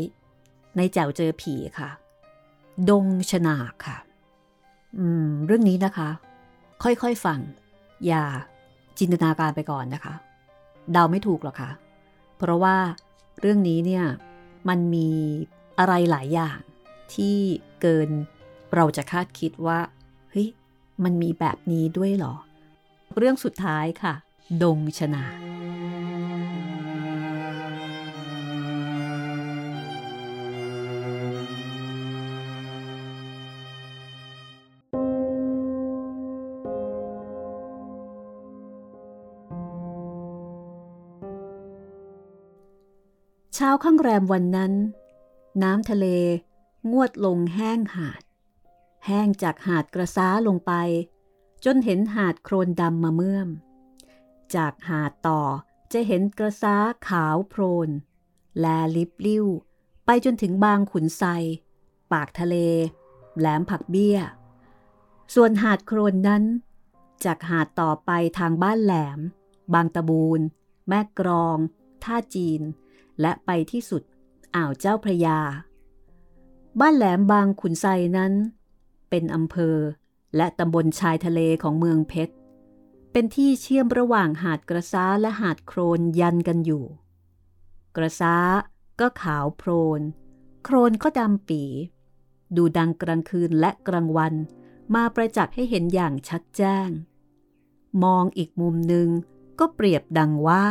[0.78, 1.90] ในแจวเจอผีค่ะ
[2.90, 3.98] ดงชนาค่ะ
[4.98, 6.10] อืม เรื่องนี้นะคะ
[6.84, 7.40] ค่อยๆฟัง
[8.08, 8.24] อย่า
[9.00, 10.14] จินตนาการไปก่อนนะคะ
[10.92, 11.72] เดาไม่ถูกหรอกค่ะ
[12.38, 12.76] เพราะว่า
[13.40, 14.06] เรื่องนี้เนี่ย
[14.70, 15.10] มันมี
[15.80, 16.60] อะไรหลายอย่าง
[17.16, 17.38] ที่
[17.82, 18.10] เกิน
[18.76, 19.80] เราจะคาดคิดว่า
[20.32, 20.48] เฮ้ย
[21.04, 22.36] มันมีแบบนี้ด้วยหรอ
[23.18, 24.14] เรื่องสุดท้ายค่ะ
[24.64, 25.26] ดงชนา
[43.56, 44.74] เช้าข้างแรมวันนั้น
[45.64, 46.06] น้ำทะเล
[46.92, 48.22] งวดลงแห้งหาด
[49.06, 50.74] แห้งจากหาดกระซ้าลงไป
[51.66, 53.50] จนเห็นหาดโครนดำมาเมื่อม
[54.56, 55.42] จากหาดต่อ
[55.94, 56.76] จะเห็นกระซ้า
[57.08, 57.90] ขาวโพรน
[58.60, 59.46] แลลิบลิ้ว
[60.06, 61.24] ไปจนถึงบางขุนไซ
[62.12, 62.56] ปากทะเล
[63.38, 64.20] แหลมผักเบี้ย
[65.36, 66.44] ส่วนหาดโครนนั้น
[67.26, 69.20] จากหาดต่อไปทางบ้านแหลม
[69.74, 70.42] บางตะบูน
[70.88, 71.58] แม่กรอง
[72.04, 72.62] ท่าจีน
[73.22, 74.04] และไปที่สุด
[74.56, 75.40] อ่าวเจ้าพระยา
[76.80, 77.86] บ้านแหลมบางขุนไซ
[78.18, 78.34] นั้น
[79.10, 79.78] เป็นอำเภอ
[80.36, 82.34] และตำบลชายทะเลของเมืองเพชร
[83.12, 86.86] เป็นที่เชื่อมระหว่างหาดกระซ้าและหาดโครนยันกันอยู่
[87.96, 88.36] กระซ้า
[89.00, 90.02] ก็ขาวโพรน
[90.64, 91.64] โครนก็ดำปี
[92.56, 94.34] ดูดังกลางคืนและกลางวัน
[94.96, 96.90] มาประจักษ์ให้เห็นอย่างชัดแจ้ง
[98.04, 99.08] มองอีกมุมหนึ่ง
[99.60, 100.66] ก็เปรียบดังว่า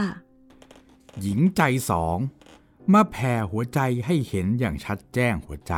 [1.21, 2.19] หญิงใจสอง
[2.93, 5.75] มาแผ่หัวใจให้เห็นอย่างชัดแจ้งหัวใจ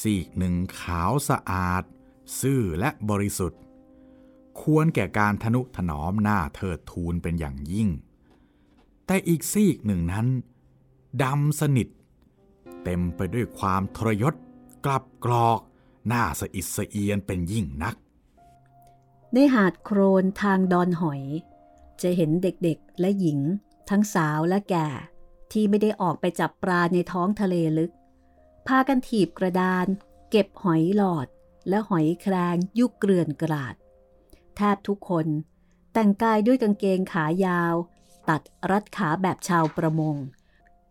[0.00, 1.82] สีกหนึ่งขาวสะอาด
[2.40, 3.62] ซื่อและบริสุทธิ์
[4.60, 7.88] ควรแก่การทนุถนอมหน้าเทิดทูนเป็นอย่างยิ่ง
[9.06, 10.26] แต่อีกซีกหนึ่งนั้น
[11.22, 11.88] ดำสนิท
[12.84, 14.34] เต็มไปด้วยความทรยศ
[14.84, 15.60] กลับกรอก
[16.06, 17.94] หน้าสะอิดสะเอียนเป็นยิ่งนัก
[19.32, 21.22] ในหาดโครนทางดอนหอย
[22.02, 23.38] จะเห็นเด็กๆและหญิง
[23.90, 24.86] ทั้งสาวและแก่
[25.52, 27.92] ที่ไม่ได้ออกไปจับปลาในท้องทะเลลึก
[28.66, 29.86] พากันถีบกระดาน
[30.30, 31.26] เก็บหอยหลอด
[31.68, 33.74] และหอยแครงยุกเกลื่อนกราด
[34.56, 35.26] แทบทุกคน
[35.92, 37.74] แต่งกายด้วยกางเกงขายาว
[38.28, 40.16] ตัดรัดขาแบบชาวประมง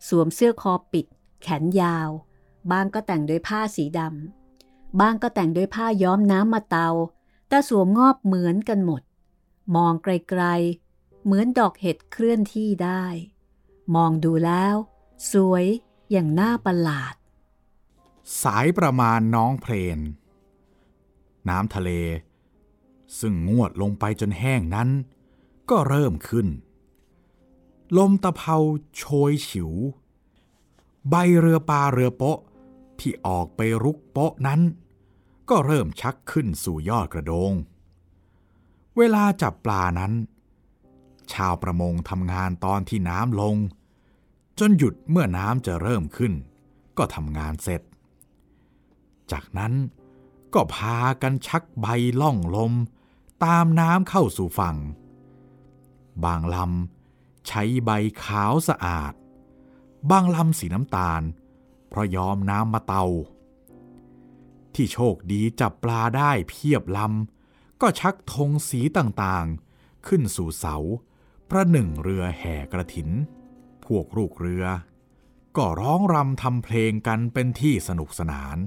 [0.07, 1.05] สวมเสื้อคอปิด
[1.41, 2.09] แขนยาว
[2.71, 6.89] บางก็แต่งด้วยผ้าสีดำบางก็แต่งด้วยผ้าย้อมน้ำมาเตา
[7.49, 9.01] แต่สวมงอบเหมือนกันหมด
[9.75, 13.05] มองไกลๆ เหมือนดอกเห็ดเคลื่อนที่ได้
[13.95, 14.75] มองดูแล้ว
[15.31, 15.65] สวย
[16.11, 17.15] อย่างน่าประหลาด
[18.43, 19.99] สายประมาณน้องเพลน
[21.49, 21.89] น้ำทะเล
[23.19, 24.89] ซึ่งงวดลงไปจนแห้งนั้น
[25.69, 26.47] ก็เริ่มขึ้น
[27.97, 28.57] ลมตะเภา
[28.95, 29.71] โชยฉิว
[31.09, 32.39] ใบเรือปลาเรือโปะ
[32.99, 34.61] ที่ออกไปรุกโปะนั้น
[35.49, 37.51] ก็เริ่มชักขึ้นสู่ยอดกระโดง
[38.97, 40.13] เวลาจับปลานั้น
[41.33, 43.55] ชาวประมงทำงานตอนที่น้ำลง
[44.59, 46.33] จนหยุดเมื่อน้ำจะเริ่มขึ้น
[46.97, 47.81] ก็ทำงานเสร็จ
[49.31, 49.73] จากนั้น
[50.53, 51.85] ก็พากันชักใบ
[52.21, 52.73] ล่องลม
[53.45, 54.77] ตามน้ำเข้าสู่ฝั่ง
[56.23, 57.91] บางลำใช้ใบ
[58.23, 59.13] ขาวสะอาด
[60.09, 61.21] บางลำสีน้ำตาล
[61.89, 63.05] เพราะยอมน้ำมาเตา
[64.73, 70.75] ที่โชคดีจับปลาได้เพียบลำก็ชักธงสีต่างๆ ขึ้นสู่เสา
[71.49, 73.09] ประหนึ่งเรือแห่กระถิน
[73.85, 74.65] พวกลูกเรือ
[75.57, 78.57] ก็ร้องรำทำเพลงกันเป็นที่สนุกสนาน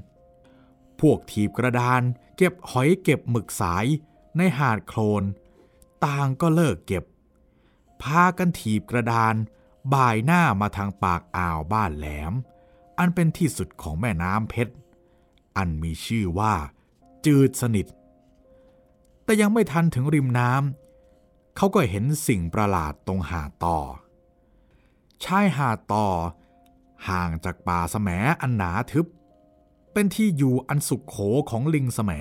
[1.01, 2.03] พวกทีบกระดาน
[2.37, 3.87] เก็บหอยเก็บหมึกสาย
[4.37, 5.25] ในหาดโคลน
[6.05, 7.05] ต่างก็เลิกเก็บ
[8.03, 9.35] พากันถีบกระดาน
[9.95, 12.33] บ่ายหน้ามาทางปากอ่าวบ้านแหลม
[12.99, 14.75] อันเป็นที่สุดของแม่น้ำเพชร
[15.57, 16.55] อันมีชื่อว่า
[17.27, 17.87] จืดสนิท
[19.25, 20.80] แต่ยังไม่ทันถึงริมน้ำ
[21.57, 23.79] เขาก็เห็นสิ่งประหลาดตรงหาดต่อ
[25.25, 26.07] ชายหาดต่อ
[27.09, 28.09] ห่างจากป่าแสม
[28.41, 29.07] อันหนาทึบ
[29.93, 31.17] เป็นที่อยู่อันสุขโข
[31.51, 32.13] ของลิงแสม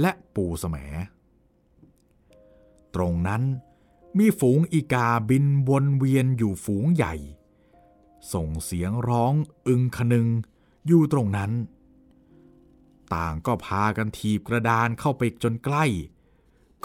[0.00, 0.76] และปูแสม
[2.94, 3.42] ตรงนั้น
[4.18, 7.14] มีฝูงอีกาบินวนเวียนอยู่ฝูงใหญ่
[8.32, 9.34] ส่งเสียงร้อง
[9.66, 10.26] อึงคนึง
[10.86, 11.52] อยู่ตรงนั้น
[13.14, 15.84] ต่างก็พากันทีบกระดานเข้าไปจนใกล้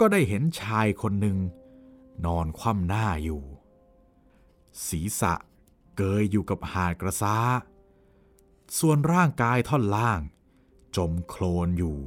[0.00, 1.38] ก็ได้เห็นชายคนหนึ่ง
[2.24, 3.42] นอนคว่ำหน้าอยู่
[4.86, 5.34] ศีรษะ
[5.96, 7.36] เกยอยู่กับหาดกระซ้า
[8.78, 10.20] ส่วนร่างกายท่อนล่าง
[10.96, 11.98] จมโคลนอยู่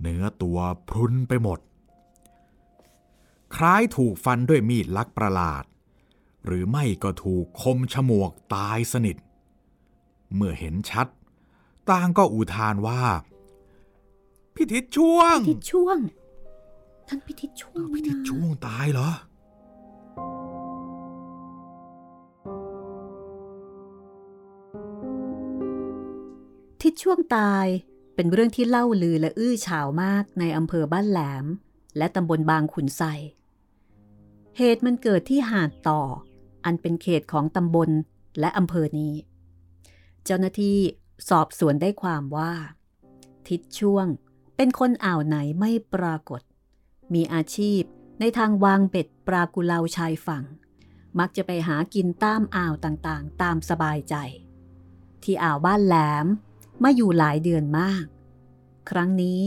[0.00, 1.60] เนื้อตัวพรุนไปหมด
[3.54, 5.64] คล้ายถูกฟันด้วยมีดลักประหลาด
[6.44, 9.16] หรือไม่ก็ถูกคมฉมวกตายสนิท
[10.34, 11.06] เมื่อเห็นชัด
[11.90, 13.02] ต่างก็อุทานว่า
[14.54, 15.98] พิทิศช่วง พิทิศช่วง
[17.08, 19.10] ท่านพิทิศช่วงพิทิศช่วงตายเหรอ
[26.82, 27.66] ทิศช่วงตาย
[28.14, 31.46] เป็นเรื่องที่เล่าลือและอื้อฉาวมากในอำเภอบ้านแหลม
[31.98, 33.02] และตำบลบางขุนไซ
[34.56, 36.02] เหตุมันเกิดที่หาดต่อ
[36.64, 37.90] อันเป็นเขตของตำบล
[38.40, 39.14] และอำเภอนี้
[40.24, 40.78] เจ้าหน้าที่
[41.28, 42.52] สอบสวนได้ความว่า
[43.48, 44.06] ทิศช่วง
[44.56, 46.42] เป็นคนอ่าวไหนไม่ปรากฏ
[47.14, 47.82] มีอาชีพ
[48.20, 50.44] ในทางวางเป็ดปลากุเลาชายฝั่ง
[51.18, 54.14] มักจะไปหากินตามอ่าวต่างๆ ตามสบายใจ
[55.22, 56.26] ที่อ่าวบ้านแหลม
[56.82, 58.04] มาอยู่หลายเดือนมาก
[58.90, 59.40] ครั้งนี้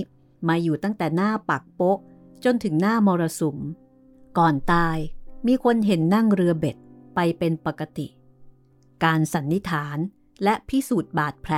[0.48, 2.00] มาอยู่ตั้งแต่หน้าปักโป๊ะ
[2.44, 3.58] จนถึงหน้ามรสุม
[4.38, 4.98] ก่อนตาย
[5.48, 6.78] มีคนเห็นนั่งเรือเบ็ด
[7.16, 8.08] ไปเป็นปกติ
[9.04, 9.98] การสันนิษฐาน
[10.44, 11.54] และพิสูจน์บาดแผล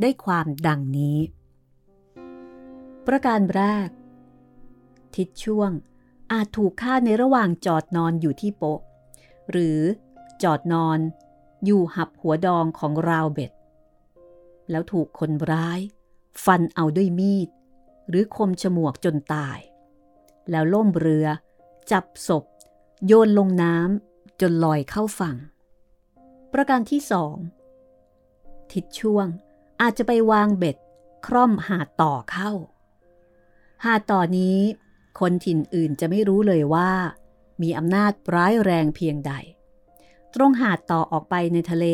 [0.00, 1.18] ได้ความดังนี้
[3.06, 3.88] ประการแรก
[5.16, 5.70] ทิศช่วง
[6.32, 8.80] อาจถูกฆ่าในระหว่างจอดนอนอยู่ที่โป๊ะ
[9.50, 9.80] หรือ
[10.42, 10.98] จอดนอน
[11.64, 13.52] อยู่หับหัวดองของราวเบ็ด
[14.70, 15.80] แล้วถูกคนร้าย
[16.44, 17.48] ฟันเอาด้วยมีด
[18.08, 19.58] หรือคมฉมวกจนตาย
[20.50, 21.26] แล้วล่มเรือ
[21.90, 22.44] จับศพ
[23.06, 25.36] โยนลงน้ำจนลอยเข้าฝั่ง
[26.52, 27.36] ประการที่สอง
[28.72, 29.26] ทิศช่วง
[29.80, 30.76] อาจจะไปวางเบ็ด
[31.26, 32.52] คร่อมหาดต่อเข้า
[33.84, 34.58] หาดต่อนี้
[35.20, 36.90] คนถิ่นอื่นจะไม่รู้เลยว่า
[37.62, 39.32] มีอำนาจร้ายแรงเพียงใด
[40.34, 41.86] ตรงหาดต่อออกไปในทะเล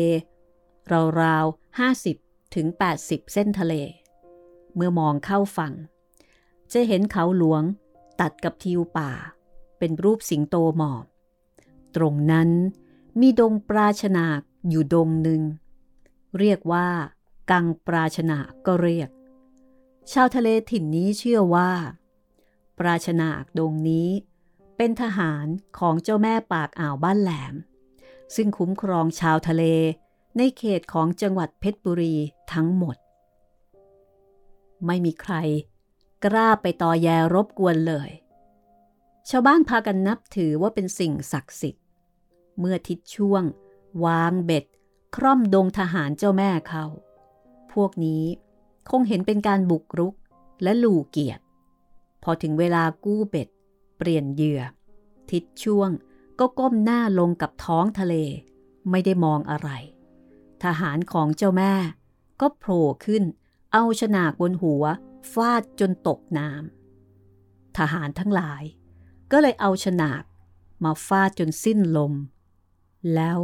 [1.21, 2.67] ราวๆ50ถึง
[3.01, 3.73] 80 เส้นทะเล
[4.75, 5.73] เมื่อมองเข้าฝั่ง
[6.73, 7.63] จะเห็นเขาหลวง
[8.21, 9.11] ตัดกับทิวป่า
[9.77, 11.05] เป็นรูปสิงโตหมอบ
[11.95, 12.49] ตรงนั้น
[13.19, 14.25] มีดงปราชนา
[14.69, 15.41] อยู่ดงหนึ่ง
[16.39, 16.87] เรียกว่า
[17.51, 19.09] กังปราชนาก็เรียก
[20.11, 21.71] ชาวทะเลถิ่นนี้เชื่อว่า
[22.79, 24.09] ปราชนาคดงนี้
[24.77, 25.45] เป็นทหาร
[25.79, 27.55] ของเจ้าแม่ปากอ่าวบ้านแหลม
[28.35, 29.63] ซึ่งคุ้มครองชาวทะเล
[30.37, 32.15] ในเขตของจังหวัดเพชรบุรี
[32.53, 32.97] ทั้งหมด
[34.85, 35.33] ไม่มีใคร
[36.25, 38.09] กล้าไปต่อแยรบกวนเลย
[39.29, 41.85] ชาวบ้านพากันนับถือว่าเป็นสิ่งศักดิ์สิทธิ์
[42.59, 43.43] เมื่อทิศช่วง
[44.05, 44.65] วางเบ็ด
[45.15, 46.85] คร่อมดงทหารเจ้าแม่เขา
[47.73, 48.23] พวกนี้
[48.91, 50.13] คงเห็นเป็นการบุกรุก
[50.63, 51.43] และหลู่เกียรติ
[52.23, 53.47] พอถึงเวลากู้เบ็ด
[53.97, 54.61] เปลี่ยนเหยื่อ
[55.31, 55.89] ทิศช่วง
[56.39, 58.15] ก็ก้มหน้าลงกับท้องทะเล
[58.89, 59.69] ไม่ได้มองอะไร
[60.63, 61.73] ทหารของเจ้าแม่
[62.41, 63.23] ก็โผล่ขึ้น
[63.73, 64.83] เอาฉนากบนหัว
[65.33, 68.63] ฟาดจนตกน้ำทหารทั้งหลาย
[69.31, 70.23] ก็เลยเอาฉนาก
[70.83, 72.13] มาฟาดจนสิ้นลม
[73.15, 73.39] แล้ว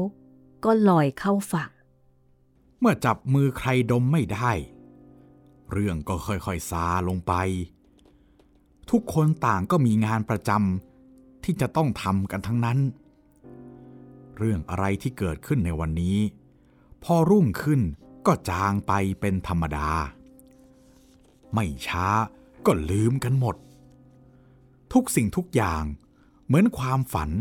[0.65, 1.71] ก็ลอยเข้าฝั่ง
[2.79, 4.51] เมื่อจับมือใครดมไม่ได้
[5.71, 7.33] เรื่องก็ค่อยๆซาลงไป
[8.91, 12.80] ทุกคนต่างก็มีงานประจำที่จะต้องทำกันทั้งนั้น
[14.38, 16.17] เรื่องอะไรที่เกิดขึ้นในวันนี้
[17.04, 17.82] พอรุ่งขึ้น
[18.26, 19.89] ก็จางไปเป็นธรรมดา
[21.54, 22.08] ไม่ช้า
[22.65, 23.56] ก็ลืมกันหมด
[24.93, 25.84] ทุกสิ่งทุกอย่าง
[26.45, 27.32] เหมือนความฝัน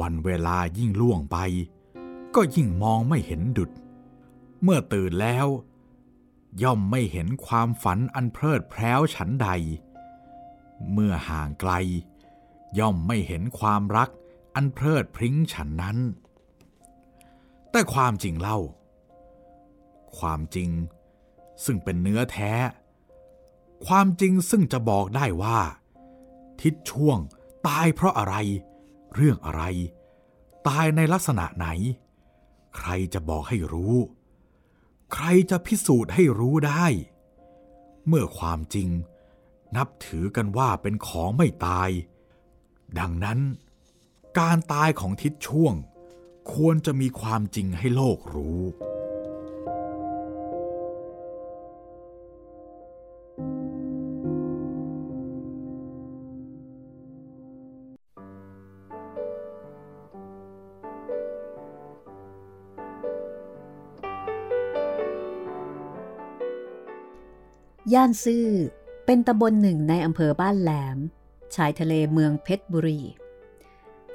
[0.00, 1.36] วันเวลายิ่งล่วงไป
[2.34, 3.70] ก็ยิ่งมองไม่เห็นดุด
[4.62, 5.46] เมื่อตื่นแล้ว
[6.62, 9.48] ย่อมไม่เห็นความฝันอันเพลิดเพล้วฉันใด
[10.92, 11.72] เมื่อห่างไกล
[12.78, 14.10] ย่อมไม่เห็นความรัก
[14.54, 15.98] อันเพลิดพริ้งฉันนั้น
[17.70, 18.58] แต่ความจริงเล่า
[20.18, 20.70] ความจริง
[21.64, 22.52] ซึ่งเป็นเนื้อแท้
[23.86, 25.58] ความจริงซึ่งจะบอกได้ว่า
[26.60, 27.18] ทิศช่วง
[27.66, 28.34] ตายเพราะอะไร
[29.14, 29.62] เรื่องอะไร
[30.68, 31.66] ตายในลักษณะไหน
[32.76, 33.94] ใครจะบอกให้รู้
[35.12, 36.84] ใครจะพิสูจน์ให้รู้ได้
[38.06, 38.88] เมื่อความจริง
[39.76, 41.90] นับถือกันว่าเป็นของไม่ตาย
[42.98, 43.38] ดังนั้น
[44.38, 45.74] การตายของทิศช่วง
[46.54, 48.62] ควรจะมีความจริงให้โลกรู้
[67.92, 68.46] ย่านซื่อ
[69.14, 70.98] เป็นตำบลหนึ่งในอำเภอบ้านแหลม
[71.54, 73.00] ชายทะเลเมืองเพชรบุรี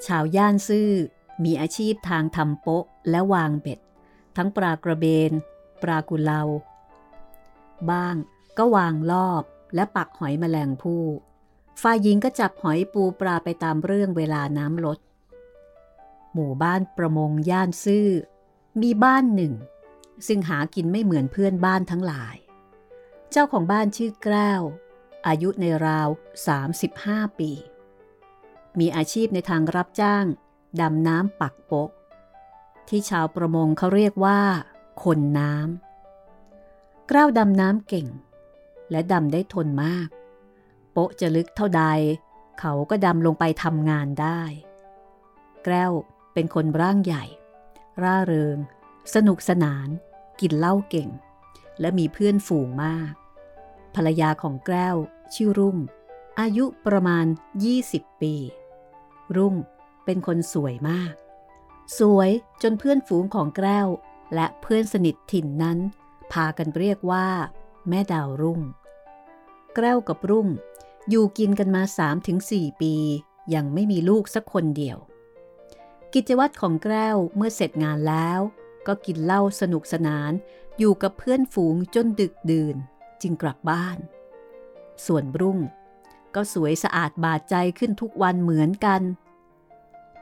[0.06, 0.92] ชาวย่านซื่อ
[1.44, 3.80] มีอาชีพทางทำโป๊ะและวางเบ็ด
[4.36, 5.32] ทั้งปลากระเบน
[5.84, 6.42] ปลากุเลา
[7.92, 8.16] บ้าง
[8.58, 9.44] ก็วางลอบ
[9.76, 11.06] และปักหอยแมลงภู่
[11.82, 15.00] ฝ่ายหญิงก็จับหอยปูปลาไปตามเรื่องเวลาน้ำลด
[16.34, 18.08] หมู่บ้านประมงย่านซื่อ
[18.82, 19.54] มีบ้านหนึ่ง
[20.28, 22.36] ซึ่งหากินไม่เหมือนเพื่อนบ้านทั้งหลาย
[23.32, 24.64] เจ้าของบ้านชื่อแก้ว
[25.28, 26.10] อายุในราว
[26.74, 27.52] 35 ปี
[28.80, 30.26] มีอาชีพในทางรับจ้าง
[30.82, 31.90] ดำน้ำปักโปก
[32.90, 34.42] ที่ชาวประมงเขาเรียกว่า
[35.04, 38.08] คนน้ำกล้าวดำน้ำเก่ง
[38.92, 40.10] และดำได้ทนมาก
[40.92, 41.84] โปะจะลึกเท่าใด
[42.60, 44.42] เขาก็ดำลงไปทำงานได้
[45.64, 45.92] แก้ว
[46.34, 47.26] เป็นคนร่างใหญ่
[48.04, 48.58] ร่าเริง
[49.14, 49.88] สนุกสนาน
[50.42, 51.10] กินเหล้าเก่ง
[51.80, 53.14] และมีเพื่อนฝูงมาก
[53.96, 54.96] ภรรยาของแก้ว
[55.36, 55.78] ชื่อรุ่ง
[56.40, 57.26] อายุประมาณ
[57.74, 58.36] 20 ปี
[59.36, 59.56] รุ่ง
[60.06, 61.14] เป็นคนสวยมาก
[62.00, 62.30] สวย
[62.62, 63.88] จนเพื่อนฝูงของแก้ว
[64.36, 65.78] และเพื่อนสนิทถิ่นนั้น
[66.32, 67.28] พากันเรียกว่า
[67.90, 68.62] แม่ดาวรุ่ง
[69.76, 70.48] แก้วกับรุ่ง
[71.10, 71.84] อยู่กินกันมา
[72.32, 72.94] 3-4 ปี
[73.54, 74.98] ยังไม่มีลูกสักคนเดียว
[76.14, 78.40] กิจวัตรของแก้วเมื่อเสร็จงานแล้ว
[78.88, 80.32] ก็กินเหล้าสนุกสนาน
[80.78, 82.76] อยู่กับเพื่อนฝูงจนดึกดื่น
[83.22, 83.98] จึงกลับบ้าน
[85.06, 85.60] ส่วนรุ่ง
[86.36, 89.02] ก็สวยสะอาดบาดใจขึ้นทุกวันเหมือนกัน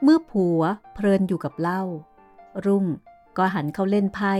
[0.02, 0.60] เมื่อผัว
[0.94, 1.82] เพลินอยู่กับเหล้า
[2.66, 2.86] รุ่ง
[3.36, 4.34] ก็หันเข้าเล่นไพ่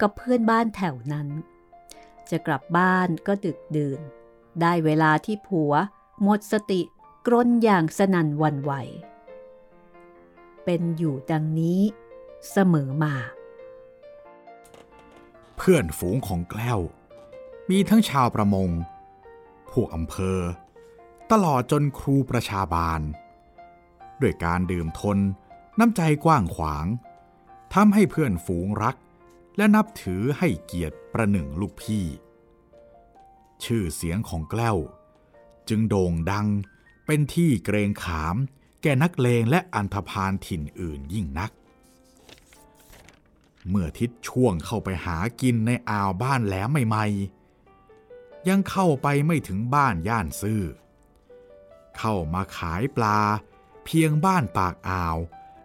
[0.00, 1.28] กับเพื่อนบ้านแถวนั้น
[2.30, 4.00] จะกลับบ้านก็ดึกดื่น
[4.60, 5.72] ได้เวลาที่ผัว
[6.22, 6.80] หมดสติ
[7.26, 8.72] กรนอย่างสนั่นวันไหว
[10.64, 11.80] เป็นอยู่ดังนี้
[12.50, 13.14] เสมอมา
[15.56, 16.80] เพื่อนฝูงของแกล้ว
[17.70, 18.68] มีทั้งชาวประมง
[19.72, 20.38] พวกอำเภอ
[21.30, 23.00] ตลอดจนครูประชาบาล
[24.20, 25.18] ด้วยการดื่มทน
[25.78, 26.86] น้ำใจกว้างขวาง
[27.74, 28.96] ทำให้เพื่อนฝูงรัก
[29.56, 32.06] และนับถือให้เกียรติประหนึ่งลูกพี่
[33.64, 34.76] ชื่อเสียงของแกล้ว
[35.68, 36.46] จึงโด่งดัง
[37.06, 38.36] เป็นที่เกรงขาม
[38.82, 41.50] แก่นักเลงและอันธพาลถิ่นอื่นยิ่งนัก
[43.68, 47.39] เมื่อทิศช่วงเข้าไปหากินในอ่าวบ้านแหลมใหม่ๆ
[48.48, 50.62] ยังเข้าไปไม่ถึงบ้านย่านซื่อ
[51.98, 53.18] เข้ามาขายปลา
[53.84, 55.16] เพียงบ้านปากอ่าว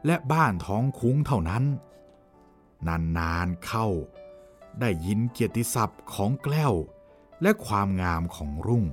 [0.06, 1.64] และบ้านท้องคุ้งเท่านั้น
[2.88, 3.88] นานๆเข้า
[4.80, 6.74] ได้ยินเกียรติศัพท์ของแกล้ว
[7.42, 8.86] และความงามของรุ่ง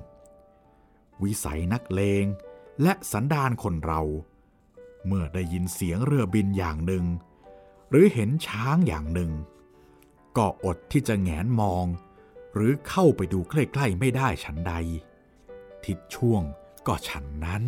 [1.22, 2.24] วิสัยนักเลง
[2.82, 4.02] และสันดานคนเรา
[5.06, 7.04] เมื่อได้ยินเสียงเรือบินอย่างหนึ่ง
[7.90, 9.30] หรือเห็นช้างอย่างหนึ่ง
[10.36, 11.86] ก็อดที่จะแงนมอง
[12.54, 14.74] หรือเข้าไปดูใกล้ๆไม่ได้ฉันใด
[15.84, 16.42] ทิศช่วง
[16.86, 17.64] ก็ฉันนั้น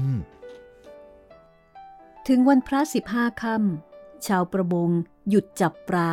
[2.29, 4.91] ถึงวันพระสิบห้าค่ำชาวประมง
[5.29, 6.13] หยุดจับปลา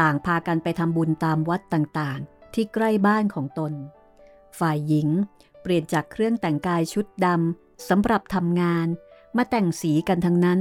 [0.00, 3.72] ต่างพากันไปทำบุญตามวัดต่างๆ ที่ใกล้บ้านของตน
[4.58, 5.08] ฝ่ายหญิง
[5.62, 8.86] เปลี่ยนจากเครื่องแต่งกายชุดดำสำหรับทำงาน
[9.36, 10.60] มาแต่งสีกันทั้งนั้น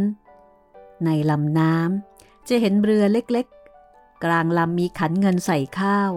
[1.05, 6.11] ในลำน้ำจะเห็นเรือเล็กๆ กลางลำมีขันเงินใส่ข้าว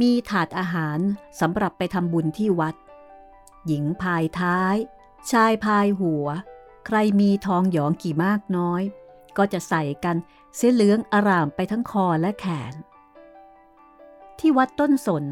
[0.00, 0.98] มีถาดอาหาร
[1.40, 2.74] สำหรับไปทำบุญที่วัด
[3.66, 4.76] หญิงพายท้าย
[5.30, 6.26] ชายพายหัว
[6.86, 8.82] ใครมีทองหยองกี่มากน้อย
[9.36, 10.16] ก็จะใส่กัน
[10.56, 12.74] เส้เหลืองอารามไปทั้งคอและแขน
[14.38, 15.24] ที่วัดต้นสน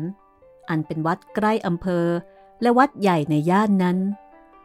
[0.69, 2.07] อันเป็นวัดใกล้อำเภอ
[2.63, 3.99] และวัดใหญ่ในย่านนั้น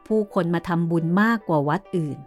[0.08, 2.19] ผู้คนมาทำบุญมากกว่าวัดอื่น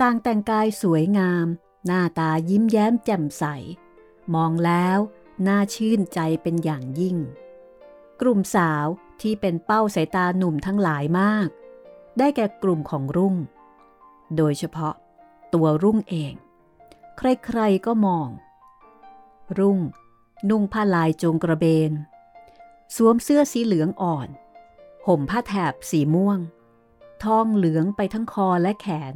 [0.00, 1.46] ต่างแต่งกายสวยงาม
[1.86, 3.44] หน้าตายิ้มแย้มแจ่มใส
[4.34, 4.98] มองแล้ว
[5.46, 7.16] น่าชื่นใจเป็นอย่างยิ่ง
[8.20, 8.86] กลุ่มสาว
[9.22, 11.48] ที่เป็นเป้าสายตาหนุ่มทั้งหลายมาก
[12.18, 13.34] ได้แก่กลุ่มของรุ่ง
[14.36, 14.94] โดยเฉพาะ
[15.54, 16.34] ตัวรุ่งเอง
[17.18, 18.28] ใครๆก็มอง
[19.58, 19.78] รุ่ง
[20.50, 21.92] นุ่งผ้าลายจงกระเบน
[22.96, 24.28] สวมเสื้อสีเหลืองอ่อน
[25.06, 26.38] ห่มผ้าแถบสีม่วง
[27.24, 29.14] ทองเหลืองไปทั้งคอและแขน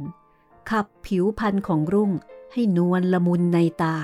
[0.69, 2.11] ขับผิวพันธ์ของรุ่ง
[2.53, 3.97] ให้นวลละมุนในตา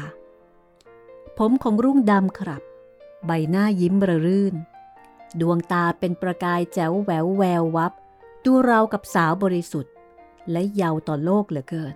[1.38, 2.62] ผมของรุ่งดำครับ
[3.26, 4.56] ใบหน้ายิ้มระรื่น
[5.42, 7.94] ดวงตาเป็นประกายแจ๋วแหววแวววับ
[8.46, 9.94] ดูเรากับสาวบริสุทธิ์
[10.52, 11.96] และเยาวต่อโลกเหลือเกิน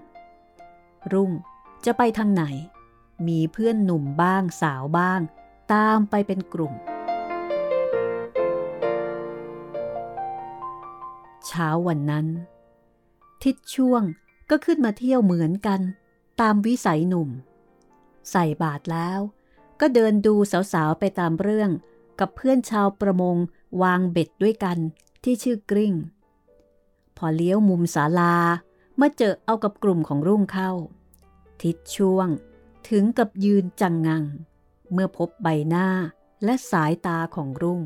[1.14, 1.32] รุ่ง
[1.86, 2.44] จะไปทางไหน
[3.28, 5.20] มีเพื่อนหนุ่มบ้างสาวบ้าง
[5.74, 6.74] ตามไปเป็นกลุ่ม
[11.48, 12.28] เช้าวันนั้น
[13.44, 14.04] ทิศช่วง
[14.50, 15.82] ก็ขึ้นมาเที่ยวเหมือนกัน
[16.42, 17.30] ตามวิสัยหนุ่ม
[18.32, 19.20] ใส่บาทแล้ว
[19.80, 20.36] ก็เดินดู
[20.74, 21.70] สาวๆไปตามเรื่อง
[22.20, 23.38] กับเพื่อนชาวประมง
[23.82, 24.78] วางเบ็ดด้วยกัน
[25.24, 25.94] ที่ชื่อกริ้ง
[27.18, 28.36] พอเลี้ยวมุมศาลา
[28.96, 30.72] เมื่อเจอเอากับกลุ่มของรุ่งเข้า
[31.62, 32.28] ทิดช่วง
[32.90, 34.24] ถึงกับยืนจังงัง
[34.94, 35.88] เมื่อพบใบหน้า
[36.44, 37.82] และสายตาของรุ่ง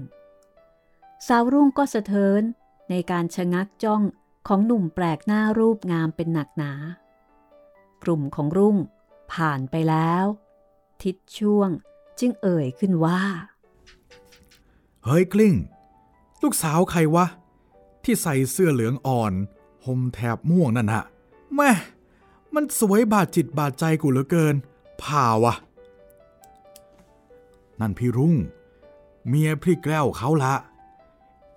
[1.28, 2.42] สาวรุ่งก็สะเทิน
[2.90, 4.02] ในการชะงักจ้อง
[4.48, 6.72] ของหนุ่มแปลกหน้ารูปงามเป็นหนักหนา
[8.04, 8.78] กลุ่มของรุ่ง
[9.34, 10.26] ผ่านไปแล้ว
[11.02, 11.70] ทิดช่วง
[12.20, 13.22] จึงเอ่ยขึ้นว่า
[15.06, 15.56] เฮ้ยกลิ้ง
[16.44, 17.26] ลูกสาวใครวะ
[18.04, 19.34] ที่ใส่เสื้อเหลืองอ่อน
[19.86, 21.04] ห่มแถบม่วงนั่นฮะ
[21.56, 21.72] แม่
[22.54, 24.56] มันสวยบาดจิตบาดใจกูเหลือเกิน
[25.02, 25.54] ผ่าวะ
[27.80, 28.36] นั่นพี่รุ่ง
[29.28, 30.54] เมียพี่แก้วเขาละ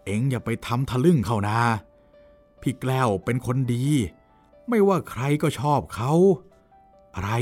[0.04, 1.58] เอ็งอย่าไปทำทะลึ่งเขานา
[2.60, 3.84] พี่แก้วเป็นคนดี
[4.68, 6.12] ไม่ว่าใครก็ชอบเขา
[7.14, 7.32] อะไร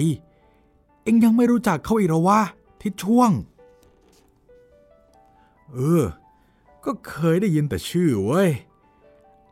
[1.05, 2.41] เอ็งยังไม่รู้จักเขาอีกหรอวะ
[2.83, 3.31] ทิศช่วง
[5.73, 6.05] เออ
[6.85, 8.51] ก็เคยได้ยินแต่ชื่อเว้ย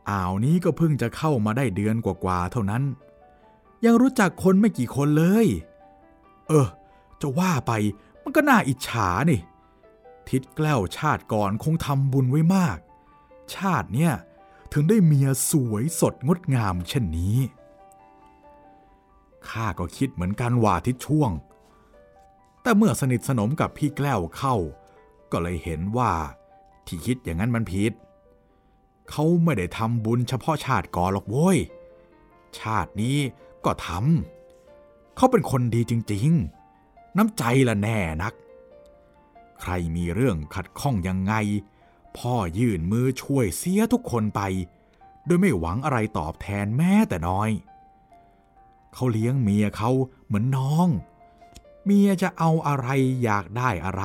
[0.09, 2.83] อ่าวนี้ก็เพิ่งจะเข้ามาได้เดือนกว่าๆเท่านั้น
[3.85, 5.47] ยังรู้จักคนไม่กี่คนเลย
[6.47, 6.67] เออ
[7.21, 7.71] จะว่าไป
[8.23, 9.39] มันก็น่าอิจฉานี่
[10.29, 12.77] ทิดแกล้วชาติก่อนคงทำบุญไว้มาก
[13.55, 14.13] ชาติเนี่ย
[14.73, 17.37] ถึงได้เมียสวยสดงดงามเช่นนี้
[19.51, 21.31] ข้าก็คิดเหมือนกันว่าทิดช่วง
[22.61, 24.55] แต่เมื่อสนิทสนมกับพี่แกล้วเข้า
[25.31, 26.11] ก็เลยเห็นว่า
[26.85, 27.93] ที่คิดอย่างนั้นมันผิด
[29.09, 31.57] เขาไม่ได้ทำบุญเฉพาะชาติก่อนหรอกโว้ย
[32.59, 33.17] ชาตินี้
[33.65, 36.29] ก็ทำ เขาเป็นคนดีจริง
[36.73, 38.33] ๆ น้ำใจละแน่นัก
[39.61, 41.33] ใครมีเรื่องขัดข้องยังไง
[42.17, 44.41] พ่อยื่นมือช่วยเสียทุกคนไป
[45.25, 47.49] โดยไม่หวังอะไรตอบแทนแม้แต่น้อย
[48.93, 49.91] เขาเลี้ยงเมียเขา
[50.25, 50.87] เหมือนน้อง
[51.85, 52.87] เมียจะเอาอะไร
[53.23, 54.03] อยากได้อะไร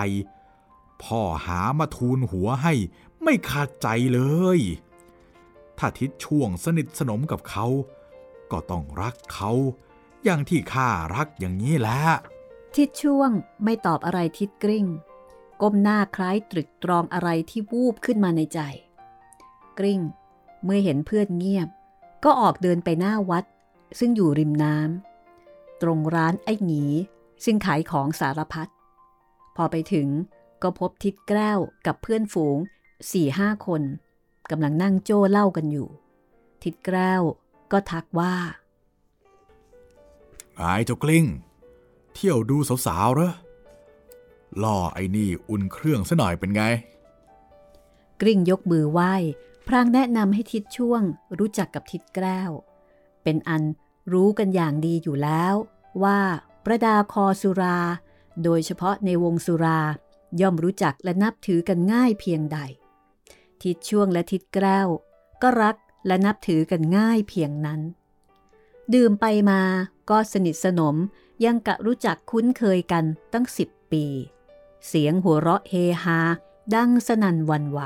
[1.02, 2.74] พ่อหามาทูลหัวให้
[3.22, 4.20] ไม่ขาดใจเล
[4.58, 4.60] ย
[5.78, 7.66] ถ้าทิศช่วงสนิทสนมกับเขา
[8.50, 9.50] ก็ต้องรักเขา
[10.24, 12.00] อย่างที่ข้ารักอย่างนี้แหละ
[12.74, 13.30] ทิดช่วง
[13.64, 14.86] ไม่ตอบอะไรทิดกริ้ง
[15.60, 18.60] ก้มหน้าคล้ายตรึกตรองอะไรที่วูบขึ้นมาในใจ
[19.78, 20.00] กริ้ง
[20.64, 21.68] เมื่อเห็นเพื่อนเงียบ
[22.24, 23.44] ก็ออกเดินไปหน้าวัด
[23.98, 26.84] ซึ่งอยู่ริมน้ำตรงร้านไอ้หงี
[27.44, 28.70] ซึ่งขายของสารพัด
[29.56, 30.08] พอไปถึง
[30.62, 32.58] ก็พบทิดแก้วกับเพื่อนฝูง
[33.12, 33.82] สี่ห้าคน
[34.50, 35.88] กำลังนั่งโจ้เล่ากันอยู่
[36.62, 37.22] ทิดแก้ว
[37.72, 38.34] ก็ทักว่า
[40.56, 41.26] ไอ้เจ้ากลิ้ง
[42.14, 43.32] เที่ยวดูสาวๆเหรอ
[44.62, 46.62] ล่อไอ้นี่อุ่นเครื่องซะหน่อยเป็นไง
[48.20, 49.14] กริ่งยกมือไหว้
[49.66, 51.02] พรางแนะนำให้ทิดช่วง
[51.38, 52.50] รู้จักกับทิดแก้ว
[53.28, 53.64] เป็นอัน
[54.12, 55.54] รู้กันอย่างดีอยู่แล้ว
[56.02, 56.20] ว่า
[56.64, 57.78] ประดาคอสุรา
[58.44, 59.80] โดยเฉพาะในวงสุรา
[60.40, 62.58] ย่อมรู้จักและนับถือกันง่ายเพียงใด
[63.62, 64.88] ทิดช่วงและทิดแก้ว
[65.42, 65.76] ก็รัก
[66.06, 67.80] และนับถือกันง่ายเพียงนั้น
[68.94, 69.60] ดื่มไปมา
[70.10, 70.96] ก็สนิทสนม
[71.44, 74.04] ยังกะรู้จักคุ้นเคยกันตั้งสิบปี
[74.86, 76.20] เสียงหัวเราะเฮฮา
[76.74, 77.80] ดังสนั่นวันไหว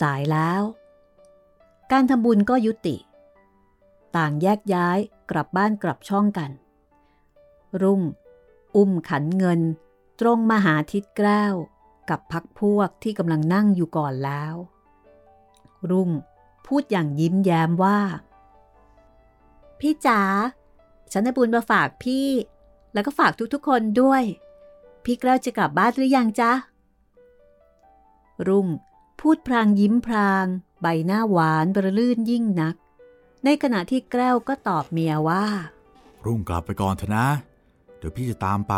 [0.00, 0.62] สายแล้ว
[1.92, 2.96] การทำบุญก็ยุติ
[4.16, 4.98] ต่างแยกย้าย
[5.30, 6.50] กลับบ้านกลับช่องกัน
[7.82, 8.00] รุ่ง
[8.76, 9.60] อุ้มขันเงิน
[10.20, 11.54] ตรงมาหาทิศแก้ว
[12.10, 14.54] กับพักพวกที่กำลังนั่งอยู่ก่อนแล้ว
[15.90, 16.10] รุ่ง
[16.66, 17.98] พูดอย่างยิ้มแย้มว่า
[19.80, 20.20] พี่จ๋า
[21.12, 22.28] ฉันได้บุญมาฝากพี่
[22.92, 24.22] แล้วก็ฝากทุกๆคนด้วย
[25.04, 26.52] พี่แก้วจะกลับบ้านหรือยังจ๊ะ
[28.48, 28.66] รุ่ง
[29.20, 30.46] พูดพรางยิ้มพราง
[30.82, 32.74] ใบหน้าหวานประลื่นยิ่งนัก
[33.44, 35.44] ในขณะที่แก้วก็ตอบเมียว่า
[36.24, 37.28] รุ่งกลับไปก่อนเถอะนะ
[37.98, 38.74] เดี๋ยวพี่จะตามไป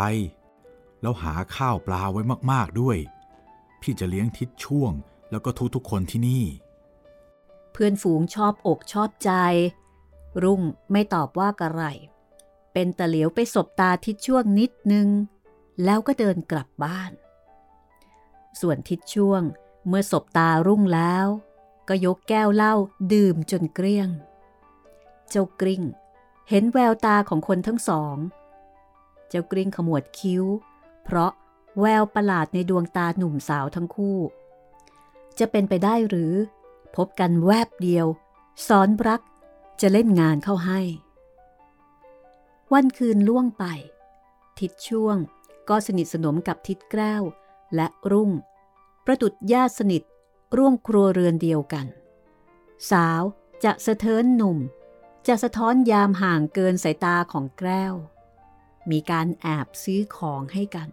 [1.01, 2.21] แล้วหาข้าวปลาไว้
[2.51, 2.97] มากๆด้วย
[3.81, 4.91] พี่จะเลี้ยงทิศช่วง
[5.31, 6.45] แล้วก็ทุกๆคนที่นี่
[7.71, 9.31] เพื่อนฝูงชอบอกชอบใจ
[10.43, 10.61] รุ่ง
[10.91, 11.83] ไม่ตอบว่ากระไร
[12.73, 15.07] เป็นตะเหลียวไปสบตาทิศช่วงนิดนึง
[15.83, 17.11] แล้วก็เดินกลับบ้าน
[18.61, 19.41] ส่วนทิศช่วง
[19.87, 21.27] เมื่อสบตารุ่งแล้ว
[21.87, 22.73] ก็ยกแก้วเหล้า
[23.13, 24.09] ดื่มจนเกลี้ยง
[25.29, 25.83] เจ้ากริ้ง
[26.49, 28.15] เห็นแววตาของคนทั้งสอง
[29.29, 30.43] เจ้ากริ้งขมวดคิ้ว
[31.03, 31.31] เพราะ
[31.79, 34.17] แววประหลาดในดวงตาหนุ่มสาวทั้งคู่
[35.39, 36.33] จะเป็นไปได้หรือ
[36.95, 38.05] พบกันแวบเดียว
[38.67, 39.21] สอนรัก
[39.81, 40.79] จะเล่นงานเข้าให้
[42.73, 43.65] วันคืนล่วงไป
[44.59, 45.17] ทิศช่วง
[45.69, 47.23] ก็สนิทสนมกับทิศแก้ว
[47.75, 48.31] และรุ่ง
[49.05, 50.03] ประดุดญาติสนิท
[50.57, 51.85] ร่วมครัวเรือนเดียวกัน
[52.91, 53.21] สาว
[53.63, 54.57] จะสะเทินหนุ่ม
[55.27, 57.93] จะสะท้อนยามห่างเกินสายตาของแก้ว
[58.91, 60.89] มีการแอบซื้อของให้กัน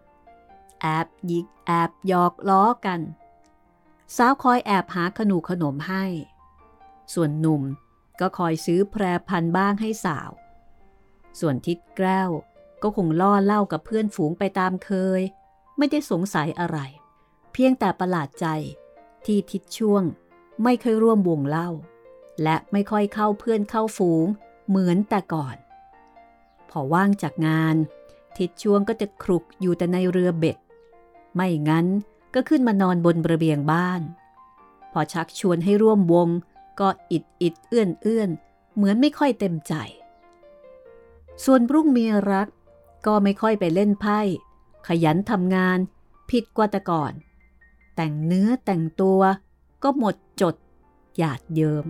[0.80, 3.00] แอบยิกแอบหยอกล้อกัน
[4.16, 6.04] สาวคอยแอบหาขนูขนมให้
[7.14, 7.62] ส่วนหนุ่ม
[8.20, 10.30] ก็คอยซื้อแพรพันบ้างให้สาว
[11.40, 12.30] ส่วนทิดแก้ว
[12.82, 15.20] ก็คงล่อเล่ากับเพื่อนฝูงไปตามเคย
[15.78, 16.78] ไม่ได้สงสัยอะไร
[17.60, 18.46] พียงแต่ประหลาดใจ
[19.26, 20.02] ที่ทิดช่วง
[20.62, 21.68] ไม่เคยร่วมวงเล่า
[22.42, 24.26] และไม่ค่อยเข้าเพื่อนเข้าฝูง
[24.68, 25.56] เหมือนแต่ก่อน
[26.70, 27.76] พอว่างจากงาน
[28.36, 30.56] ทิดช่วงก็จะครุกอยู่แต่ในเรือเบ็ด
[31.34, 31.86] ไม่งั้น
[32.34, 34.02] ก็ขึ้นมานอนบนระเบียงบ้าน
[34.92, 36.28] พอชักชวนให้ร่วมวง
[36.80, 38.30] ก็อิดอิดเอื้อนเอื้อน
[38.74, 39.74] เหมือนไม่ค่อยเต็มใจ
[41.44, 42.48] ส่วนรุ่งเมียรัก
[43.06, 44.20] ก็ไม่ค่อยไปเล่นไพ่
[44.86, 45.78] ขยันทำงาน
[46.30, 47.14] ผิดกว่าแต่ก่อน
[48.00, 49.20] แต่งเนื้อแต่งตัว
[49.82, 50.54] ก็หมดจด
[51.16, 51.86] หยาดเยิม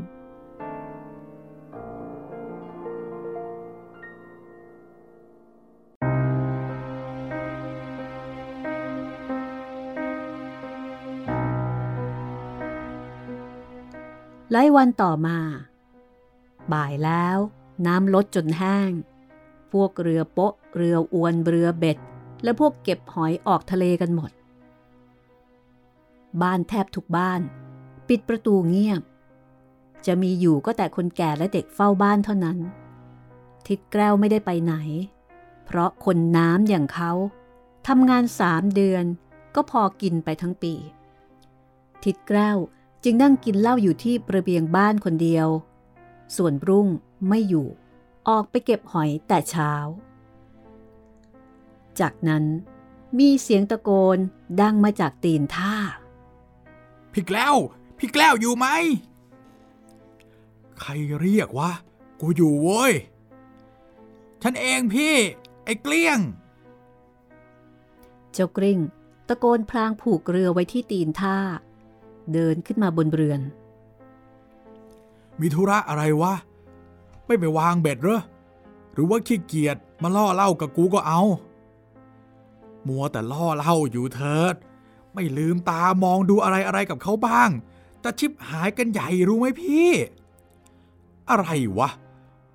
[14.52, 15.38] หลายวันต่อมา
[16.72, 17.38] บ่ายแล้ว
[17.86, 18.90] น้ำลดจนแห้ง
[19.72, 21.98] พวกเรือโป๊ะ เรืออวนเรือเบ็ด
[22.42, 24.30] และพวกเก็บหอยออกทะเลกันหมด
[26.42, 27.40] บ้านแทบทุกบ้าน
[28.08, 29.02] ปิดประตูเงียบ
[30.06, 32.58] จะมีอยู่ก็แต่คนแก่และเด็กเฝ้าบ้านเท่านั้น
[33.66, 34.74] ทิดแก้วไม่ได้ไปไหน
[35.64, 37.12] เพราะคนน้ำอย่างเขา
[37.86, 39.04] ทำงานสามเดือน
[39.54, 40.74] ก็พอกินไปทั้งปี
[42.04, 42.58] ทิดแก้ว
[43.04, 45.48] จึงนั่งกินเหล้าอยู่ที่ระเบียงบ้านคนเดียว
[46.36, 46.88] ส่วนรุ่ง
[47.28, 47.66] ไม่อยู่
[48.28, 49.72] ออกไปเก็บหอยแต่เช้า
[52.00, 52.44] จากนั้น
[53.18, 54.18] มีเสียงตะโกน
[54.60, 55.74] ดังมาจากตีนท่า
[57.12, 57.56] พี่แก้ว
[57.98, 58.66] พี่แก้วอยู่ไหม
[60.78, 60.90] ใคร
[61.20, 61.70] เรียกวะ
[62.20, 62.92] กูอยู่เว้ย
[64.42, 65.14] ฉันเองพี่
[65.64, 66.18] ไอ้เกลี้ยง
[68.32, 68.78] เจ้ากริ่ง
[69.28, 71.36] ตะโกนพลางผูกเรือไว้ที่ตีนท่า
[72.32, 73.40] เดินขึ้นมาบนเรือน
[75.40, 76.34] มีธุระอะไรวะ
[77.26, 78.22] ไม่ไปวางเบ็ดเหรอ
[78.92, 81.20] หรือว่าขี้เกียจมาล่อเล่ากับกูก็เอา
[82.88, 84.54] มัวแต่ล่อเล่าอยู่เถิด
[85.20, 87.50] ไม่ลืมตามองดูอะไรอะไรกับเขาบ้าง
[88.04, 89.90] จะชิบหายกันใหญ่รู้ไหมพี่
[91.30, 91.48] อะไร
[91.78, 91.90] วะ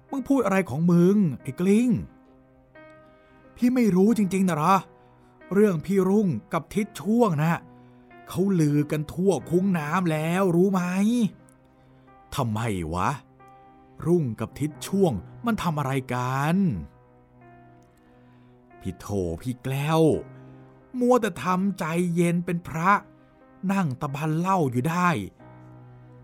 [0.09, 1.89] มึงพูดอะไรของมึง ไอ้กลิ้ง
[3.55, 4.76] พี่ไม่รู้จริง ๆนะหรอ
[5.53, 7.53] เรื่องพี่รุ่งกับทิศช่วงนะ
[8.30, 10.82] เขาลือกันทั่วคุ้งน้ำแล้วรู้ไหม
[12.36, 12.59] ทำไม
[12.93, 13.09] วะ
[14.05, 15.14] รุ่งกับทิศช่วง
[15.45, 16.55] มันทำอะไรกัน
[18.82, 19.07] พี่โถ
[19.41, 20.01] พี่แกล้ว
[20.99, 21.85] มัวแต่ทำใจ
[22.15, 22.91] เย็นเป็นพระ
[23.71, 25.09] นั่งตะบันเล่าอยู่ได้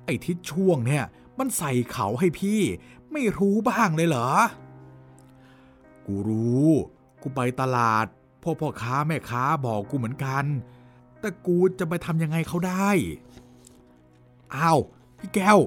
[0.05, 1.05] ไอ้ทิศช่วงเนี่ย
[1.37, 2.61] มันใส่เขาให้พี่
[3.11, 4.29] ไม่รู้บ้างเลยเหรอ
[6.05, 6.67] กูรู้
[7.21, 8.05] กูไปตลาด
[8.43, 10.45] พ่อพ่อค้าแม่ค้าบอกกูเหมือนกัน
[11.19, 12.89] แต่กูจะไปทำยังไงเขาได้
[14.55, 14.79] อ้าว
[15.17, 15.59] พี่แก้ว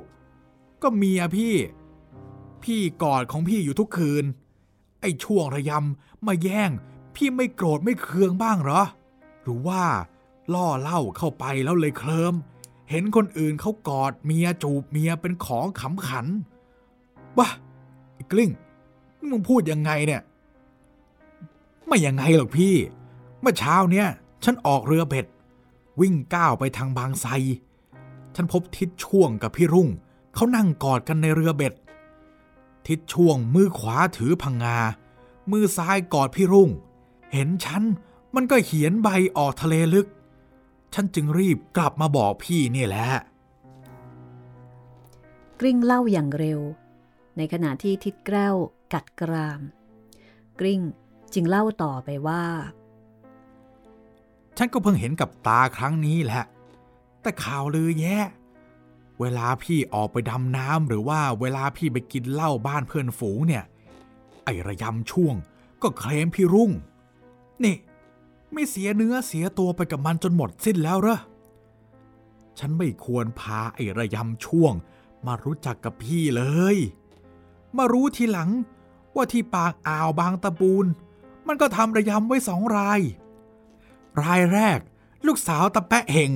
[0.82, 1.55] ก็เมียพี่
[2.64, 4.24] พี่กอดของพี่อยู่ทุกคืน
[5.00, 6.70] ไอ้ช่วงระยำมาแย่ง
[7.14, 8.82] พี่ไม่โกรธไม่เคืองบ้างเหรอ
[9.42, 9.84] หรือว่า
[10.54, 12.34] ล่อเล่าเข้าไปแล้วเลยเคลิม
[12.90, 16.26] เห็นคนอื่นเขากอดเมียจูบเมียเป็นของขำขัน
[17.38, 17.48] บ้า
[18.14, 18.50] ไอ้กลิ้ง
[19.30, 20.22] มึงพูดยังไงเนี่ย
[21.86, 22.74] ไม่ยังไงหรอกพี่
[23.40, 24.08] เมื่อเช้าเนี้ย
[24.44, 25.26] ฉันออกเรือเบ็ด
[26.00, 27.30] วิ่งก้าวไปทางบางไทร
[28.34, 29.88] ฉันพบทิศช่วงกับพี่รุ่ง
[30.34, 31.74] เขานั่งกอดกันในเรือเบ็ด
[32.88, 34.78] ทิศช่วงมือขวาถือพังงา
[35.50, 36.70] มือซ้ายกอดพี่รุ่ง
[37.33, 37.83] เห็นฉัน
[38.35, 40.07] มันก็เขียนใบออกทะเลลึก
[40.95, 43.07] ฉันจึงรีบกลับมาบอกพี่นี่แหละ
[45.61, 46.61] กริ้งเล่าอย่างเร็ว
[47.37, 48.57] ในขณะที่ทิดแก้ว
[48.93, 49.61] กัดกราม
[50.61, 50.80] กริ้ง
[51.35, 52.45] จึงเล่าต่อไปว่า
[54.57, 56.45] ฉันก็เพิ่งเห็นกับตาครั้งนี้แหละ
[57.22, 58.18] แต่ข่าวลือแย่
[59.20, 63.64] เวลาพี่ออกไปดำน้ำหรือว่าเวลาพี่ไปกินเหล้าบ้านเพื่อนฝูงเนี่ย
[64.45, 65.35] ไอระยำช่วง
[65.83, 66.70] ก็เคลมพี่รุ่ง
[67.64, 67.76] นี่
[68.52, 71.18] ไม่เสียเนื้อเสียตัวไปกับมันจนหมดสิ้นแล้วเหรอ
[72.58, 74.74] ฉันไม่ควรพาไอระยำช่วง
[75.26, 76.42] มารู้จักกับพี่เล
[76.74, 76.76] ย
[77.76, 78.50] มารู้ทีหลัง
[79.14, 80.86] ว่าที่ปากอ่าวบางตะปูน
[81.46, 83.00] มันก็ทำระยำไว้สองราย
[84.22, 84.78] รายแรก
[85.26, 86.32] ลูกสาวตะแปะเฮง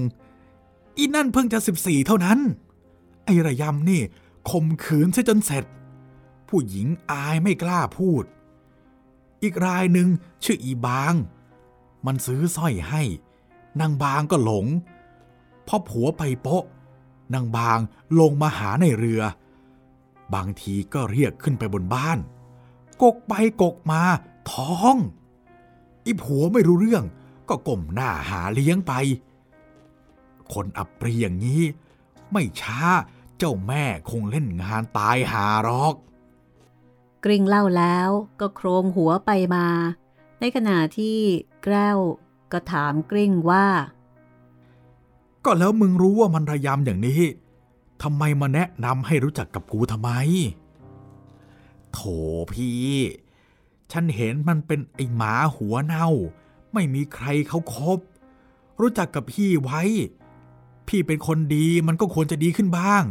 [0.96, 2.38] อีนั่นเพิ่งจะสิบสี่เท่านั้น
[3.24, 4.02] ไอ้ระยำนี่
[4.50, 5.64] ข่มขืนซะจนเสร็จ
[6.48, 8.24] ผู้หญิงอายไม่กล้าพูด
[9.42, 10.08] อีกรายหนึ่ง
[10.44, 11.14] ชื่ออีบาง
[12.06, 13.02] มันซื้อสร้อยให้
[13.80, 14.66] นางบางก็หลง
[15.66, 16.64] พอผัวไปโปะ
[17.34, 17.78] นางบาง
[18.20, 19.22] ลงมาหาในเรือ
[20.34, 22.18] บางทีก็เรียกขึ้นไปบนบ้าน
[23.02, 23.32] กกไป
[23.62, 24.02] กกมา
[24.50, 24.96] ท้อง
[26.04, 27.04] อีผัวไม่รู้เรื่อง
[27.48, 28.92] ก็ก้มหน้าหาเลี้ยงไป
[30.52, 31.62] คนอับปรีอย่างนี้
[32.32, 32.80] ไม่ช้า
[33.38, 35.94] เจ้าแม่คงเล่นงานตายหาหรอก
[37.26, 38.10] กริ่งเล่าแล้ว
[38.40, 39.66] ก็โครงหัวไปมา
[40.40, 41.18] ในขณะที่
[41.64, 41.98] แก้ว
[42.52, 43.66] ก็ถามกริ่งว่า
[45.44, 47.20] ก็แล้วมึงรู้ว่ามันระยำอย่างนี้
[48.02, 50.10] ทำไมมาแนะนำให้รู้จักกับกูทำไม
[51.92, 51.98] โถ
[52.52, 52.90] พี่
[53.92, 56.08] ฉันเห็นมันเป็นไอหมาหัวเน่า
[56.72, 57.98] ไม่มีใครเขาครบ
[58.80, 59.82] รู้จักกับพี่ไว้
[60.88, 63.04] พี่เป็นคนดีมันก็ควรจะดีขึ้นบ้าง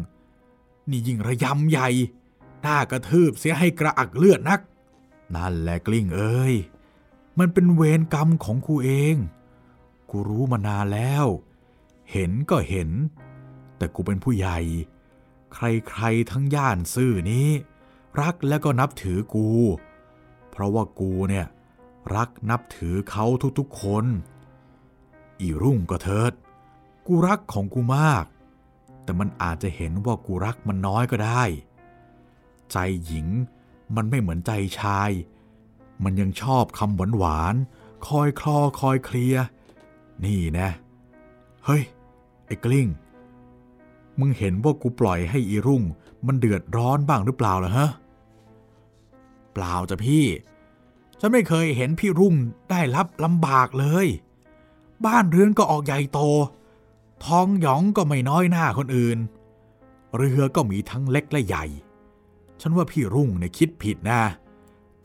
[0.89, 1.89] นี่ยิ่งระยำใหญ่
[2.65, 4.61] หน้ากระทืบเสียให้กระอักเลือดนัก
[5.35, 6.55] นั่นแหละกลิ้งเอ้ย
[7.39, 9.15] มันเป็นเวรกรรมของกูเอง
[10.09, 11.25] กูรู้มานานแล้ว
[12.11, 12.89] เห็นก็เห็น
[13.77, 14.59] แต่กูเป็นผู้ใหญ่
[15.53, 17.49] ใครๆทั้งย่านซื่อนี้
[18.21, 19.49] รักและก็นับถือกู
[20.51, 21.45] เพราะว่ากูเนี่ย
[22.15, 23.25] รักนับถือเขา
[23.59, 24.05] ทุกๆคน
[25.39, 26.33] อีรุ่งก็เถิด
[27.07, 28.25] กูรักของกูมาก
[29.03, 31.43] แต่มันอาจจะเห็นว่ากูรักมันน้อยก็ได้
[32.71, 33.27] ใจหญิง
[33.95, 35.11] มันไม่เหมือนใจชาย
[36.03, 39.35] มันยังชอบคำหวานหวานๆคอยคลอคอยเคลีย
[40.23, 40.69] นี่นะ
[41.65, 41.83] เฮ้ย
[42.45, 42.87] ไอ้กลิ้ง
[44.19, 45.83] มึงเห็นว่ากูปล่อยให้อีรุ่ง
[46.25, 47.89] มันเดือดร้อนบ้างหรือเปล่าล่ะฮะ
[49.53, 50.25] เปล่าจ้ะพี่
[51.19, 52.35] ฉันไม่เคยเห็นพี่รุ่ง
[52.69, 54.07] ได้รับลำบากเลย
[55.05, 56.19] บ้านเรือนก็ออกใหญ่โต
[57.25, 59.17] ทองหยองก็ไม่น้อยหน้าคนอื่น
[60.15, 61.65] เรือก็มีทั้งเล็กและใหญ่
[62.67, 64.21] ฉันว่าพี่รุ่งเนี่ยคิดผิดนะ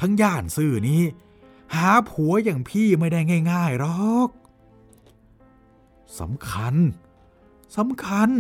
[0.01, 1.03] ทั้งย่านซื่อนี้
[1.75, 3.21] หาผัวอย่างพี่ไม่ได้
[3.53, 4.29] ง่ายๆหรอก
[6.21, 6.75] สำคัญ
[7.77, 8.31] สำคัญ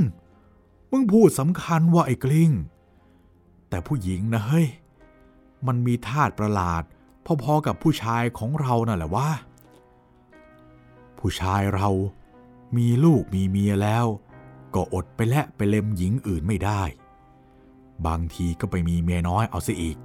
[0.90, 2.50] มึงพูดสำคัญว่าไอ้กลิ้ง
[3.68, 4.68] แต่ผู้หญิงนะเฮ้ย
[5.66, 6.82] มันมีธาตุประหลาด
[7.42, 9.30] พอๆกับผู้ชายของเรานั่นแหละว่า
[11.18, 11.88] ผู้ชายเรา
[12.76, 14.06] มีลูกมีเมียแล้ว
[14.74, 16.82] ก็อดไปและไปเล็มหญิงอื่นไม่ได้
[18.07, 19.96] บางทีก็ไปมีเมียน้อยเอาซะอีก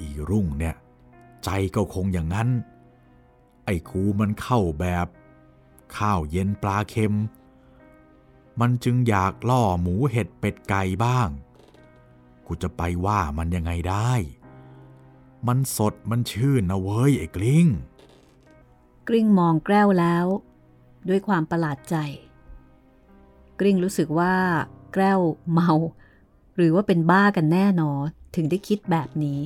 [0.00, 0.74] อีรุ่งเนี่ย
[1.44, 2.48] ใจก็คงอย่างนั้น
[3.64, 5.06] ไอ้กูมันเข้าแบบ
[5.96, 7.14] ข้าวเย็นปลาเค็ม
[8.60, 11.28] มันจึงอยากล่อหมูเห็ดเป็ดไก่บ้าง
[12.46, 14.12] กูจะไปว่ามันยังไงได้
[15.48, 17.66] มันสดมันชื่นนะเว้ยไอ้กลิ้ง
[19.08, 20.26] กริ่งมองแก้วแล้ว
[21.08, 21.96] ด้วยความประหลาดใจ
[23.60, 24.34] กริ่งรู้สึกว่า
[24.94, 25.20] แก้ว
[25.52, 25.72] เมา
[26.56, 29.40] หรือว่าเป็นบ้ากันแน่นอนถึงได้คิดแบบนี้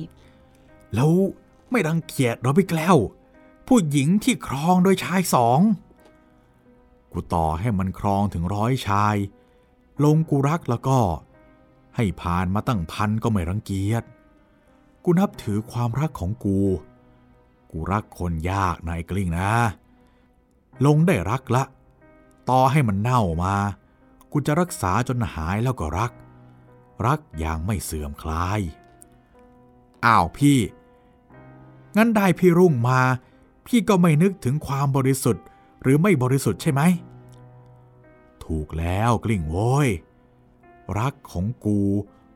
[0.93, 1.11] แล้ว
[1.71, 2.97] ไม่รังเกียจเหราพี่แกล้ว
[3.67, 5.59] ผู้หญิงที่ครองโดยชายสอง
[7.11, 9.15] กูต่อให้มันครองถึงร้อยชาย
[10.03, 10.99] ลงกูรักแล้วก็
[11.95, 14.03] ให้ผ่านมาตั้งพันก็ไม่รังเกียจ
[15.03, 16.59] กูนับถือความรักของกู
[17.71, 19.51] กูรักคนยากนายกลิ้งนะ
[20.85, 21.63] ลงได้รักละ
[22.49, 23.55] ต่อให้มันเน่ามา
[24.31, 26.11] กูจะรักษาจนหายแล้วก็รัก
[27.05, 28.61] รักอย่างไม่เสื่อมคลาย
[30.05, 30.59] อ้าวพี่
[31.97, 32.99] งั้นได้พี่รุ่งมา
[33.67, 35.45] พี่ก็ไม่นึกถึงความบริสุทธิ์
[35.81, 36.81] หรือไม่บริสุทธิ์ใช่ไหม
[38.45, 39.89] ถูกแล้วกลิ่งโว้ย
[40.99, 41.79] รักของกู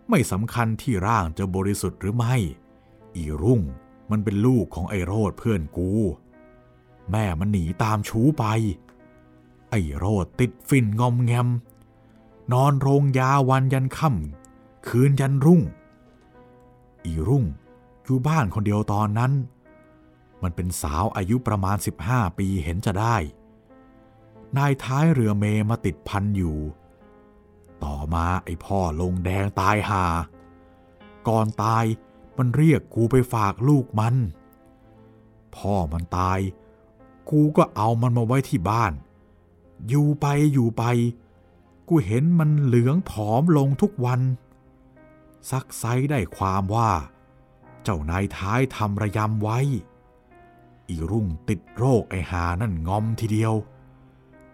[0.09, 2.35] ไม่สำคัญที่ร่างจะบริสุทธิ์หรือไม่
[3.15, 3.61] อีรุ่ง
[4.11, 5.91] มันเป็นลูกของไอโรดเพื่อนกู
[7.11, 8.43] แม่มันหนีตามชูไป
[9.69, 11.47] ไอโรดติดฟินงอมแงม
[12.53, 14.38] นอนโรงยาวันยันค่ำ
[14.87, 15.61] คืนยันรุ่ง
[17.05, 17.45] อีรุ่ง
[18.03, 19.31] อยู่บ้านคนเดียวตอนนั้น
[20.43, 21.77] มันเป็นสาวอายุประมาณ
[22.07, 23.15] 15 ปีเห็นจะได้
[24.57, 26.57] นายท้ายเรือเมมาติดพันอยู่
[27.83, 30.05] ต่อมาไอพ่อลงแดงตายหา
[31.27, 31.85] ก่อนตาย
[32.37, 34.15] มันเรียกกูไปฝากลูกมัน
[35.55, 36.39] พ่อมันตาย
[37.29, 38.93] กูก็เอามันมาไว้ที่บ้าน
[39.89, 40.83] อยู่ไปอยู่ไป
[41.87, 44.21] กูเห็นมันเหลืองผอมลงทุกวัน
[45.49, 46.91] ซักไซได้ความว่า
[47.83, 49.59] เจ้านายท้ายทำระยำไว้
[50.87, 53.53] อีรุ่งติดโรคไอหานั่นงอมทีเดียว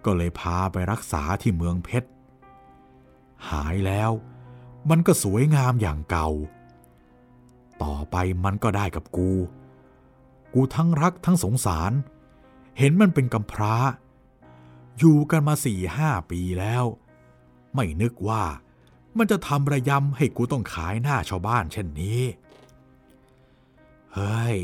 [0.06, 2.10] ก็เลยพาไปรักษาที่เมืองเพชร
[3.50, 4.12] หายแล้ว
[4.90, 6.30] มันก็สวยงามอย่างเก่า
[7.84, 9.32] ต่อไปมันก็ได้กับกู
[10.54, 11.92] กูทั้งรักทั้งสงสาร
[12.78, 13.76] เห็นมันเป็นกำพร้า
[14.98, 16.86] อยู่กันมาสี่ห้าปีแล้ว
[17.76, 18.44] ไม่นึกว่า
[19.18, 22.22] มันจะทำระยำให้กูต้องขายหน้าชาวบ้านเช่นนี้
[24.14, 24.58] เฮ้ย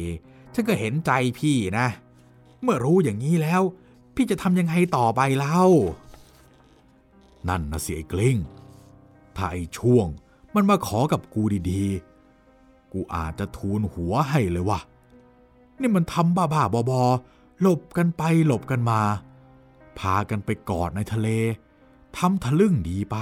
[0.53, 1.87] ฉันก็เห็นใจพี่นะ
[2.61, 3.61] เมื่อรู้อย่างนี้แล้ว
[4.15, 5.63] พี่จะทำยังไงต่อไปเล่า
[7.49, 8.37] นั่นนะเสียกลิ้ง
[9.35, 10.07] ถ้าไอ้ช่วง
[10.55, 14.79] มันมาขอกับกูดีๆ กูอาจจะทูลหัวให้เลยวะ
[15.79, 19.01] นี่มันทำบ้าๆบอๆหลบกันไปหลบกันมา
[19.99, 21.27] พากันไปกอดในทะเล
[22.17, 23.17] ทำทะลึ่งดีไป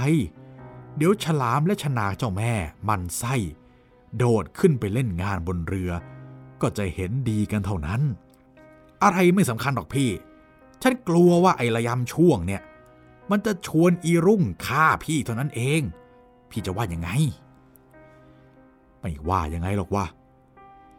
[0.98, 2.54] เดี๋ยวฉลามและชนาเจ้าแม่
[2.90, 3.36] มันไส้
[4.18, 5.92] โดดขึ้นไปเล่นงานบนเรือ
[6.62, 8.02] ก็จะเห็นดีกันเท่านั้น
[9.04, 10.10] อะไรไม่สำคัญหรอกพี่
[10.82, 12.62] ฉันกลัวว่าไอ้ระยำช่วงเนี่ย
[13.32, 15.82] มันจะชวนอีรุ่งฆ่าพี่เท่านั้นเอง
[16.50, 17.10] พี่จะว่ายังไง
[19.00, 20.06] ไม่ว่ายังไงหรอกว่า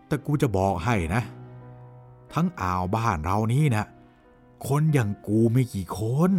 [0.07, 1.23] แต่กูจะบอกให้นะ
[2.35, 3.85] ทั้งอ่าวบ้านเรานี้นะ
[4.69, 6.33] คนอย่างกูไม่กี่คน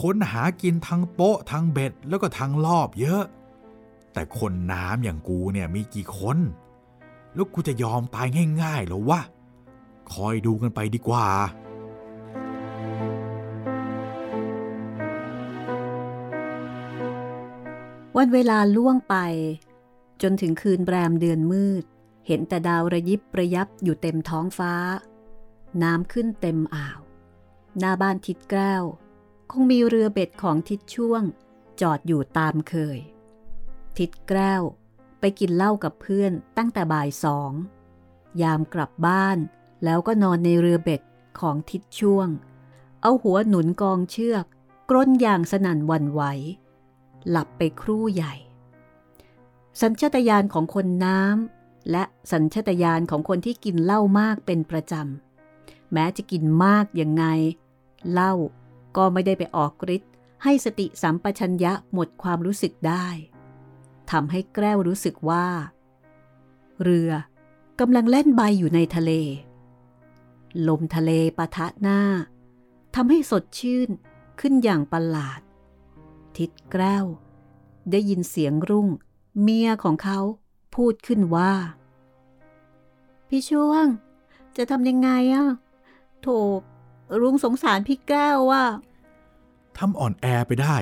[0.00, 3.22] ค้นหากินทั้งโป๊ะทั้งเบ็ดแล้วก็ทั้งรอบเยอะ
[4.12, 6.38] แต่คนน้ำอย่างกูเนี่ยมีกี่คน
[7.34, 8.28] แล้วกูจะยอมตาย
[8.62, 9.20] ง่ายๆหรอวะ
[10.12, 11.28] คอยดูกันไปดีกว่า
[18.16, 19.16] วันเวลาล่วงไป
[20.22, 21.84] จนถึงคืนแรมเดือนมืด
[22.26, 24.74] เห็นแต่ดาวระยิบระยับอยู่เต็มท้องฟ้า
[25.82, 27.00] น้ำขึ้นเต็มอ่าว
[27.78, 28.82] หน้าบ้านทิดแก้ว
[29.54, 31.22] คงมีเรือเบ็ดของทิดช่วง
[31.80, 32.98] จอดอยู่ตามเคย
[33.98, 34.62] ทิดแก้ว
[35.20, 37.52] ไปกินเหล้ากับเพื่อนตั้งแต่บ่ายสอง
[38.42, 39.38] ยามกลับบ้าน
[39.84, 41.02] แล้วก็นอนในเรือเบ็ด
[41.40, 42.28] ของทิดช่วง
[43.02, 44.44] เอาหัวหนุนกองเชือก
[44.90, 46.22] กล้นอย่างสนั่นวันไหว
[47.28, 48.34] หลับไปครู่ใหญ่
[49.80, 57.24] สัญชาตญาณของคนน้ำและสัญชาตญาณของคนที่กินเหล้ามากเป็นประจำ แม้จะกินมากยังไง
[58.12, 58.34] เหล้า
[58.96, 60.12] ก็ไม่ได้ไปออกฤทธิ์
[60.42, 63.06] ให้สติสัมปชัญญะหมดความรู้สึกได้
[64.10, 65.46] ทำให้แกล้วรู้สึกว่า
[66.82, 67.10] เรือ
[67.80, 69.12] กำลังเล่นใบอยู่ในทะเล
[70.68, 72.00] ลมทะเลปะทะหน้า
[72.94, 73.88] ทำให้สดชื่น
[74.40, 75.40] ขึ้นอย่างประหลาด
[76.36, 77.04] ทิดแกล้ว
[77.90, 78.88] ได้ยินเสียงรุ่ง
[79.40, 80.18] เมียของเขา
[80.74, 81.52] พูดขึ้นว่า
[83.28, 83.86] พี่ช่วง
[84.56, 85.46] จะทำยังไงอะ
[86.20, 86.26] โถ
[87.20, 88.64] รุ้งสงสารพี่แก้วว่า
[89.78, 90.76] ทำอ่อนแอไปได้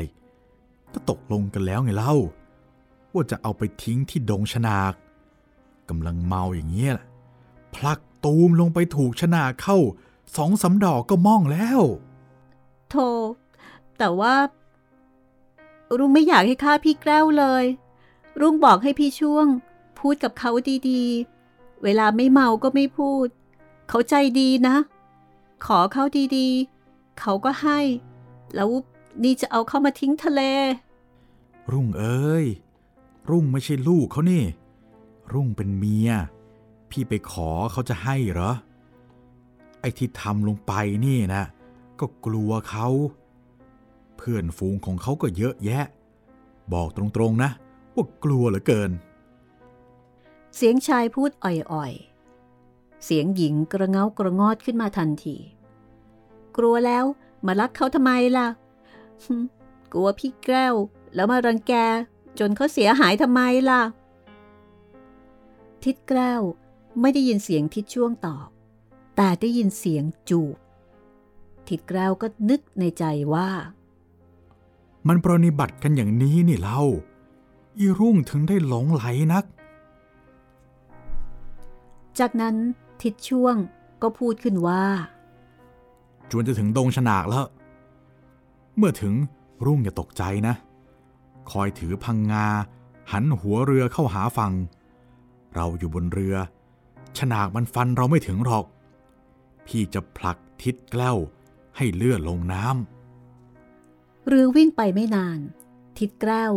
[0.93, 2.15] ก็ตกลงกันแล้วไงเล่า
[3.15, 4.95] ว่าจะเอาไปทิ้งที่ดงชนาก
[5.89, 6.95] กำลังเมาอย่างเงี้ย
[7.75, 9.79] พลักตูมลงไปถูกชนาเข้า
[10.37, 11.81] สองสาดอกก็ม่องแล้ว
[12.91, 13.09] โธ่
[13.99, 14.35] แต่ว่า
[15.99, 17.65] รุ่งไม่อยากให้ฆ่าพี่แก้วเลย
[18.41, 19.47] รุ่งบอกให้พี่ช่วง
[19.99, 20.51] พูดกับเขา
[20.91, 23.27] ดีๆ เวลาไม่เมาก็ไม่พูด
[23.89, 24.77] เขาใจดีนะ
[25.65, 26.05] ขอเขา
[26.37, 27.81] ดีๆ เขาก็ให้
[28.55, 28.71] แล้ว
[29.23, 30.41] นี่จะเอาเข้ามาทิ้งทะเล
[31.73, 32.47] รุ่งเอ้ย
[33.31, 34.45] รุ่งไม่ใช่ลูกเขานี่
[35.33, 36.11] รุ่งเป็นเมีย
[36.91, 38.53] พี่ไปขอเขาจะให้เหรอ
[39.81, 40.73] ไอ้ที่ทำลงไป
[41.07, 41.43] นี่นะ
[42.01, 42.89] ก็กลัวเขา
[44.17, 45.85] เพื่อนฝูงของเขาก็เยอะแยะ
[46.73, 47.51] บอกตรงๆนะ
[47.95, 48.91] ว่ากลัวเหลือเกิน
[50.57, 52.10] เสียงชายพูดอ่อยๆ
[53.05, 55.37] เสียงหญิงกระเงากระงอดขึ้นมาทันที
[56.57, 57.05] กลัวแล้ว
[57.47, 58.49] มารักเขาทำไมล่ะ
[59.93, 60.75] กลัวพี่แก้ว
[61.15, 61.73] แล้วมารังแก
[62.39, 63.81] จนเขาเสียหายทำไมล่ะ
[65.85, 66.43] ทิดแก้ว
[67.01, 68.49] ไม่ได้ยินเสียงทิดช่วงตอบ
[69.17, 70.57] แต่ได้ยินเสียงจูบ
[71.69, 73.51] ทิดแก้วก็นึกในใจว่า
[75.09, 76.81] มันปรนิบัติกันอย่างนี้นี่เล่า
[77.79, 79.45] อีรุ่งถึงได้หลงไหลนัก
[82.19, 82.57] จากนั้น
[83.03, 83.57] ทิดช่วง
[84.03, 84.85] ก็พูดขึ้นว่า
[86.31, 87.47] จวนจะถึงดงฉนากแล้ว
[88.77, 89.15] เมื่อถึง
[89.65, 90.55] รุ่งอย่าตกใจนะ
[91.51, 92.47] คอยถือพังงา
[93.13, 94.53] หันหัวเรือเข้าหาฝั่ง
[95.55, 96.37] เราอยู่บนเรือ
[97.19, 98.65] ฉนากมันฟันเราไม่ถึงหรอก
[99.67, 101.17] พี่จะผลักทิศแกล้ว
[101.77, 105.39] ให้เลื่อนลงน้ำเรือวิ่งไปไม่นาน
[105.99, 106.53] ทิศแกล้ว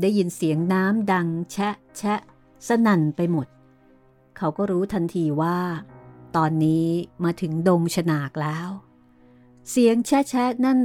[0.00, 2.20] ได้ยินเสียงน้ำดังแชะแชะ
[2.68, 3.46] สนั่นไปหมด
[4.38, 5.58] เขาก็รู้ทันทีว่า
[6.36, 6.86] ตอนนี้
[7.24, 8.68] มาถึงดงฉนากแล้ว
[9.70, 10.78] เสียงแชะแชะนั่น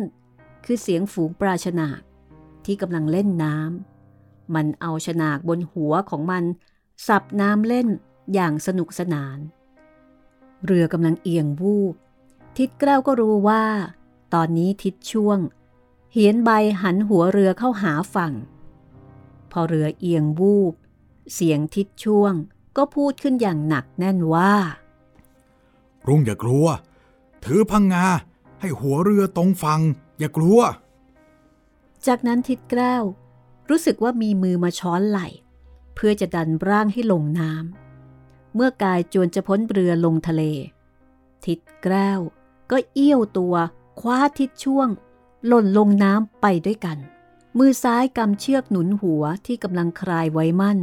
[0.65, 2.01] คือเสียงฝูงปลาฉนาก
[2.65, 6.43] ที่กำลังเล่นน้ำมันเอาฉนากบนหัวของมัน
[7.07, 7.87] สับน้ำเล่น
[8.33, 9.37] อย่างสนุกสนาน
[10.65, 11.95] เรือกำลังเอียงวูบ
[12.57, 13.63] ทิดแก้วก็รู้ว่า
[14.33, 15.39] ตอนนี้ทิดช่วง
[16.13, 16.49] เหียนใบ
[16.81, 18.33] หันหัวเรือเข้าหาฝั่ง
[19.51, 20.73] พอเรือเอียงวูบ
[21.33, 22.33] เสียงทิดช่วง
[22.77, 24.53] ก็พูดขึ้นอย่างหนักแน่นว่า
[26.07, 26.65] รุ่งอย่ากลัว
[27.43, 28.05] ถือพังงา
[28.61, 29.81] ให้หัวเรือตรงฝั่ง
[30.19, 30.59] อย่ากลัว
[32.07, 33.03] จากนั้นทิดแก้ว
[33.69, 35.19] รู้สึกว่ามีมือมาช้อนไหล
[35.95, 40.41] เพื่อจะดันร่างให้ลงน้ำเมื่อกายจวนจะพ้นเรือลงทะเล
[41.45, 42.19] ทิดแก้ว
[42.71, 43.55] ก็เอี้ยวตัว
[43.99, 44.87] คว้าทิดช่วง
[45.47, 46.97] หล่นลงน้ำไปด้วยกัน
[47.57, 50.79] มือซ้ายกำเชือกหนุนหัวที่กำลังคลายไว้มั่น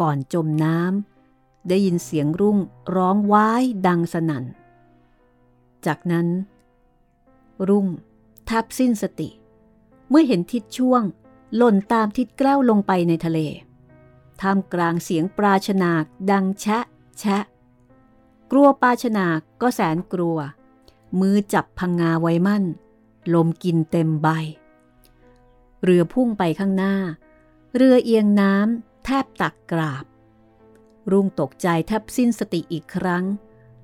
[0.00, 2.58] ก่อนจมน้ำได้ยินเสียงรุ่ง
[2.96, 4.44] ร้องว้ายดังสนั่น
[5.86, 6.26] จากนั้น
[7.68, 7.86] รุ่ง
[8.46, 9.28] แทบสิ้นสติ
[10.08, 11.02] เมื่อเห็นทิศช่วง
[11.56, 13.38] หล่นตามทิศแกล้วลงไปในทะเล
[14.40, 15.90] ท่ามกลางเสียงปราชนา
[16.30, 16.84] ดังแชะ
[17.18, 17.42] แชะ
[18.50, 19.26] กลัวปราชนา
[19.60, 20.38] ก็แสนกลัว
[21.20, 22.64] มือจับพังงาไว้มั่น
[23.34, 24.28] ลมกินเต็มใบ
[25.82, 26.94] เรือพุ่งไปข้างหน้า
[27.76, 30.04] เรือเอียงน้ำ แทบตักกราบ
[31.10, 33.24] รุ่งตกใจแทบสิ้นสติอีกครั้ง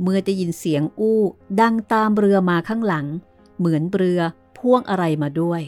[0.03, 1.21] เมื่อได้ยินเสียงอู้
[1.61, 3.07] ดังตามเรือมาข้างหลัง
[3.59, 4.21] เหมือนเรือ
[4.59, 5.63] พ่วงอะไรมาด้วย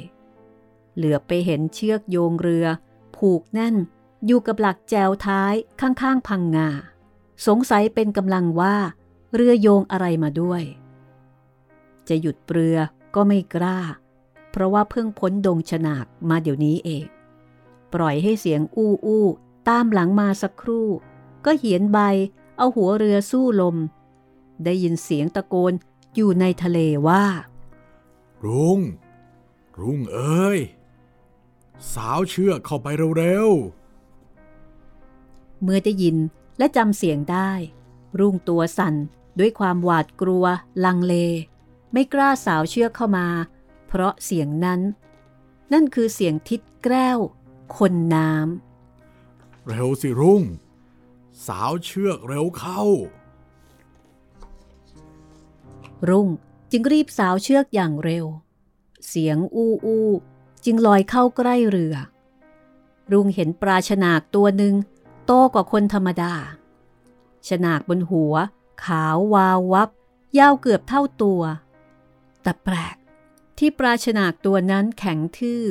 [0.97, 2.67] เหลือไปเห็นเชือกโยงเรือ
[3.17, 3.77] ผูกแน่น
[4.27, 6.69] อยู่กับหลักแจวท้ายข้างๆพังงา
[7.47, 8.77] สงสัยเป็นกำลังว่า
[9.35, 10.63] เรือโยงอะไรมาด้วย
[12.09, 12.77] จะหยุดเรือ
[13.15, 13.79] ก็ไม่กล้า
[14.51, 17.05] เพราะว่าเพิ่งพ้นดงฉนากมาเดี๋ยวนี้เอง
[17.95, 19.27] ปล่อยให้เสียงอู้อู้
[19.69, 20.89] ตามหลังมาสักครู่
[21.45, 21.99] ก็เหียนใบ
[22.57, 23.77] เอาหัวเรือสู้ลม
[24.65, 25.73] ได้ยินเสียงตะโกน
[26.15, 26.79] อยู่ในทะเล
[27.09, 27.25] ว่า
[28.45, 28.79] รุง้ง
[29.81, 30.61] รุ่งเอ้ย
[31.95, 32.87] สาวเชือกเข้าไป
[33.17, 33.51] เร็ว
[35.63, 36.17] เมื่อได้ยิน
[36.59, 37.51] และจำเสียงได้
[38.19, 38.95] รุ่งตัวสั่น
[39.39, 40.45] ด้วยความหวาดกลัว
[40.85, 41.15] ลังเล
[41.93, 43.27] ไม่กล้าสาวเชือกเข้ามา
[43.89, 44.81] เพราะเสียงนั้น
[45.73, 47.19] นั่นคือเสียงทิดแกล้ว
[47.77, 50.43] คนน้ำ เร็วสิรุ่ง
[51.47, 52.83] สาวเชือกเร็วเข้า
[56.09, 56.29] รุ่ง
[56.71, 58.27] จึงรีบสาวเชือกอย่างเร็ว
[59.09, 60.09] เสียงอู้อู้
[60.65, 61.95] จึงลอยเข้าใกล้เรือ
[63.13, 64.75] รุ่งเห็นปลาฉนากตัวหนึ่ง
[65.27, 66.35] โตกว่าคนธรรมดา
[67.49, 68.35] ฉนากบนหัว
[68.85, 69.89] ขาววาววับ
[70.39, 71.43] ยาวเกือบเท่าตัว
[72.43, 72.97] แต่แปลก
[73.59, 75.63] ที่ปลาฉนากตัวนั้นแข็งทื่อ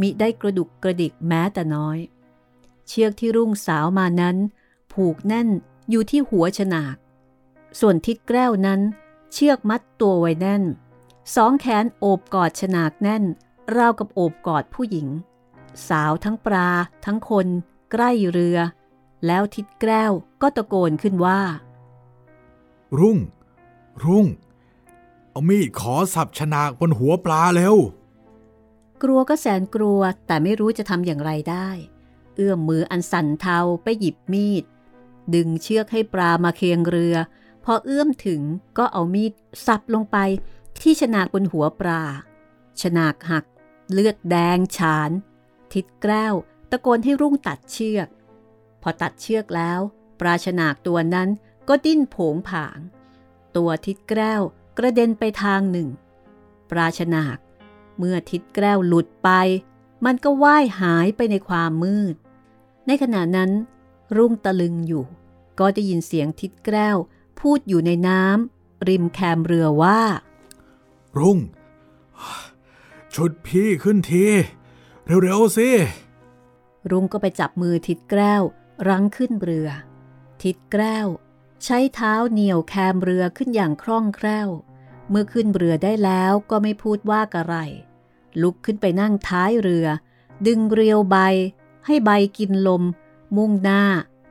[0.00, 1.98] มิได้กระดุกกระดิกแม้แต่น้อย
[2.88, 4.36] เชือกที่รุ่งสาวมานั้น
[4.92, 5.48] ผูกแน่น
[5.90, 6.96] อยู่ที่หัวฉนาก
[7.80, 8.80] ส่วนทิศแก้วนั้น
[9.32, 10.62] เชือกมัดตัวไว้แน่น
[11.34, 13.24] สองแขนโอบกอดฉนากแน่น
[13.76, 15.08] ราวกับโอบกอดผู้หญิง
[15.88, 16.68] สาวทั้งปลา
[17.04, 17.46] ทั้งคน
[17.92, 18.58] ใกล้เรือ
[19.26, 21.40] แล้วทิดแก้วก็ตะโกนขึ้นว่า
[22.98, 23.18] รุ่ง
[24.04, 24.26] รุ่ง
[25.30, 27.76] เอามีดขอสับชนากบนหัวปลาเร็ว
[29.02, 31.68] กลัวก็แสนกลัวแต่ไม่รู้จะทำอย่างไรได้
[32.34, 34.64] เอื้อมมืออันสั่นเทาไปหยิบมีด
[35.34, 37.16] ดึงเชือกให้ปลามาเคียงเรือ
[37.64, 38.42] พอเอื้อมถึง
[38.78, 39.32] ก็เอามีด
[39.66, 40.16] สับลงไป
[40.82, 42.02] ที่ชนากบนหัวปลา
[42.82, 43.44] ชนากหัก
[43.92, 45.10] เลือดแดงฉาน
[45.72, 46.34] ทิดแก้ว
[46.70, 48.08] ตะโกนให้รุ่งตัดเชือก
[48.82, 49.80] พอตัดเชือกแล้ว
[50.20, 51.28] ปราชนากตัวนั้น
[51.68, 52.78] ก็ดิ้นโผงผาง
[53.56, 54.42] ตัวทิดแก้ว
[54.78, 55.88] กระเด็นไปทางหนึ่ง
[56.70, 57.38] ปราชนาก
[57.98, 59.30] เมื่อทิดแก้วหลุดไป
[60.04, 62.14] มันก็ว่ายหายไปในความมืด
[62.86, 63.50] ในขณะนั้น
[64.16, 65.04] รุ่งตะลึงอยู่
[65.58, 66.96] ก็ได้ยินเสียงทิดแก้ว
[67.40, 70.00] พูดอยู่ในน้ำริมแคมเรือว่า
[71.18, 71.38] รุ่ง
[73.14, 74.26] ชุดพี่ขึ้นที
[75.22, 75.70] เร็วๆสิ
[76.90, 78.42] รุ่งก็ไปจับมือทิดแก้ว
[78.88, 79.68] รั้งขึ้นเรือ
[80.42, 81.06] ทิดแก้ว
[81.64, 84.48] ใช้เท้าเหนี่ยวแคมเรือขึ้นอย่างคล่องแคล่ว
[85.10, 87.56] เมื่อขึ้นเรือได้แล้วก็ไม่พูดว่าอะไร
[88.42, 89.86] ลุกขึ้นไปนั่งท้ายเรือ
[90.46, 91.16] ดึงเรียวใบ
[91.86, 92.82] ให้ใบกินลม
[93.36, 93.82] มุ่งหน้า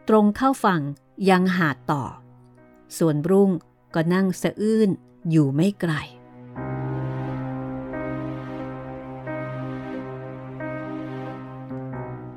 [0.07, 0.81] ตรงเข้าฝั่ง
[1.29, 2.03] ยังหาดต่อ
[2.97, 3.49] ส่วนรุ่ง
[3.93, 4.89] ก็นั่งสะอื้น
[5.29, 5.93] อยู่ไม่ไกล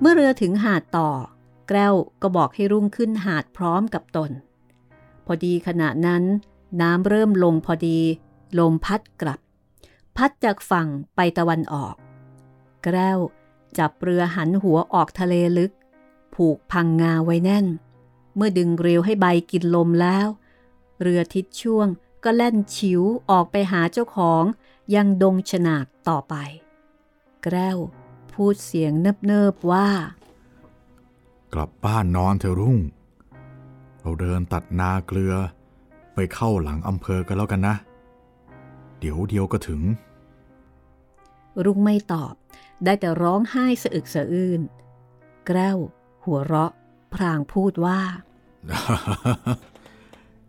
[0.01, 1.11] เมื่อเรือถึงหาดต่อ
[1.69, 4.31] แก้วก็บอกให้รุ่งขึ้นหาดพร้อมกับตน
[5.27, 6.23] พอดีขณะนั้น
[6.81, 7.99] น้ำเริ่มลงพอดี
[8.59, 9.41] ลมพัดกลับ
[10.23, 11.95] พัดจากฝั่งไปตะวันออก
[12.83, 13.19] แก้ว
[13.79, 15.73] จับเรือหันหัวออกทะเลลึก
[16.35, 17.67] ผูกพังงาไว้แน่น
[18.37, 20.27] เมื่อดึงเร็วให้ใบกินลมแล้ว
[21.03, 21.87] เรือทิศช่วง
[22.25, 24.45] ก็แล่นชิวออกไปหาเจ้าของ
[24.95, 26.35] ยังดงฉนากต่อไป
[27.43, 27.79] แก้ว
[28.33, 28.93] พูดเสียง
[29.27, 29.89] เนิบๆว่า
[31.55, 32.79] กลับบ้านนอนเธอรุ่ง
[34.01, 35.35] เราเดินตัดนาเกลือ
[36.15, 37.75] ไปเข้าหลังอำเภอกันแล้วกันนะ
[38.99, 39.83] เดี๋ยวเดียวก็ถึง
[41.65, 42.35] รุ่งไม่ตอบ
[42.85, 44.61] ได้แต่ร้องไห้สะอึกสะอื้น
[45.47, 45.79] แกล้ว
[46.25, 46.73] หัวเราะ
[47.15, 48.01] พรางพูดว่า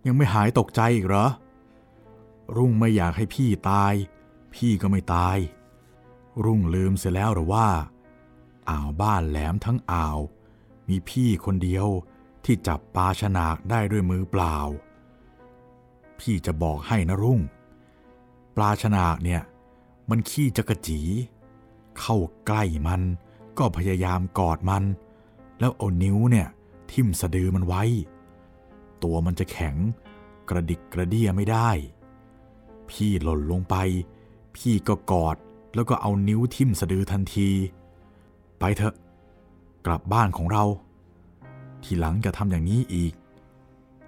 [0.05, 1.27] ยังไม่หายตกใจอีกเหรอ
[2.57, 3.93] รุ่งไม่อยากให้พี่ตาย
[4.55, 5.37] พี่ก็ไม่ตาย
[6.45, 7.67] รุ่งลืมเสียแล้วหรือว่า
[8.69, 10.19] อ่าวบ้านแหลมทั้งอ่าว
[10.89, 11.87] มีพี่คนเดียว
[12.45, 14.57] ที่จับปลาชนากได้ด้วยมือเปล่า
[16.19, 17.39] พี่จะบอกให้นะรุ่ง
[18.55, 19.41] ปลาชนากเนี่ย
[20.09, 21.01] มันขี้จักระจี
[21.99, 23.01] เข้าใกล้มัน
[23.57, 24.83] ก็พยายามกอดมัน
[25.59, 26.47] แล้วเอานิ้วเนี่ย
[26.91, 27.83] ทิ่มสะดือมันไว้
[29.03, 29.75] ตัวมันจะแข็ง
[30.49, 31.69] กระดิกกระเดียไม่ได้
[32.89, 33.75] พี่หล่นลงไป
[34.55, 35.37] พี่ก็กอด
[35.75, 37.49] แล้วก็เอานิ้วทิ่มสะดือทันที
[38.59, 38.95] ไปเถอะ
[39.85, 40.65] กลับบ้านของเรา
[41.83, 43.13] ทีหลังจะทำอย่างนี้อีก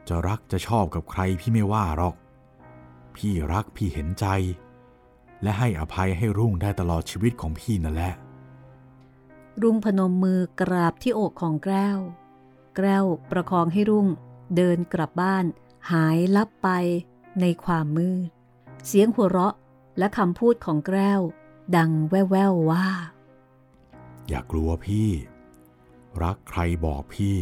[0.08, 2.16] จะรักจะชอบกับใครพี่ไม่ว่าหรอก
[3.16, 4.26] พี่รักพี่เห็นใจ
[5.44, 8.14] และให้อภัยให้รุ่งได้ตลอดชีวิตของพี่นั่นแหละ
[9.62, 12.00] รุ่งพนมมือกราบที่อกของแก้ว
[12.76, 14.08] แก้วประคองให้รุ่ง
[14.56, 15.46] เดินกลับบ้าน
[15.92, 16.70] หายลับไป
[17.42, 18.30] ในความมืด
[18.88, 19.56] เสียงหัวเราะ
[19.98, 21.22] และคำพูดของแก้ว
[21.76, 22.88] ดังแว่วๆว่า
[24.28, 25.10] อย่ากลัวพี่
[26.24, 27.38] รักใครบอกพี่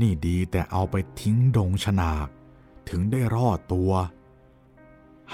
[0.00, 2.28] นี่ดีแต่เอาไปทิ้งดงฉนาก
[2.88, 3.92] ถึงได้รอดตัว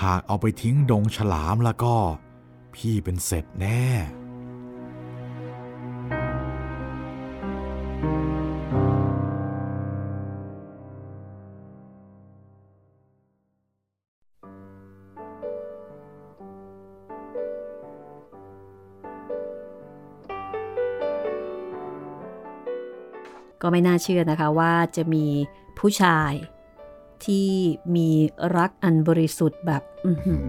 [0.03, 1.95] หากเอาไปทิ้งดงฉลามแล้วก็
[2.75, 3.87] พี่เป็นเสร็จแน่
[23.63, 25.27] ก็ไม่น่าเชื่อนะคะว่าจะมี
[25.79, 26.33] ผู้ชาย
[27.25, 27.49] ที่
[27.97, 28.09] มี
[28.57, 30.45] รักอันบริสุทธิ์แบบอื้อหือ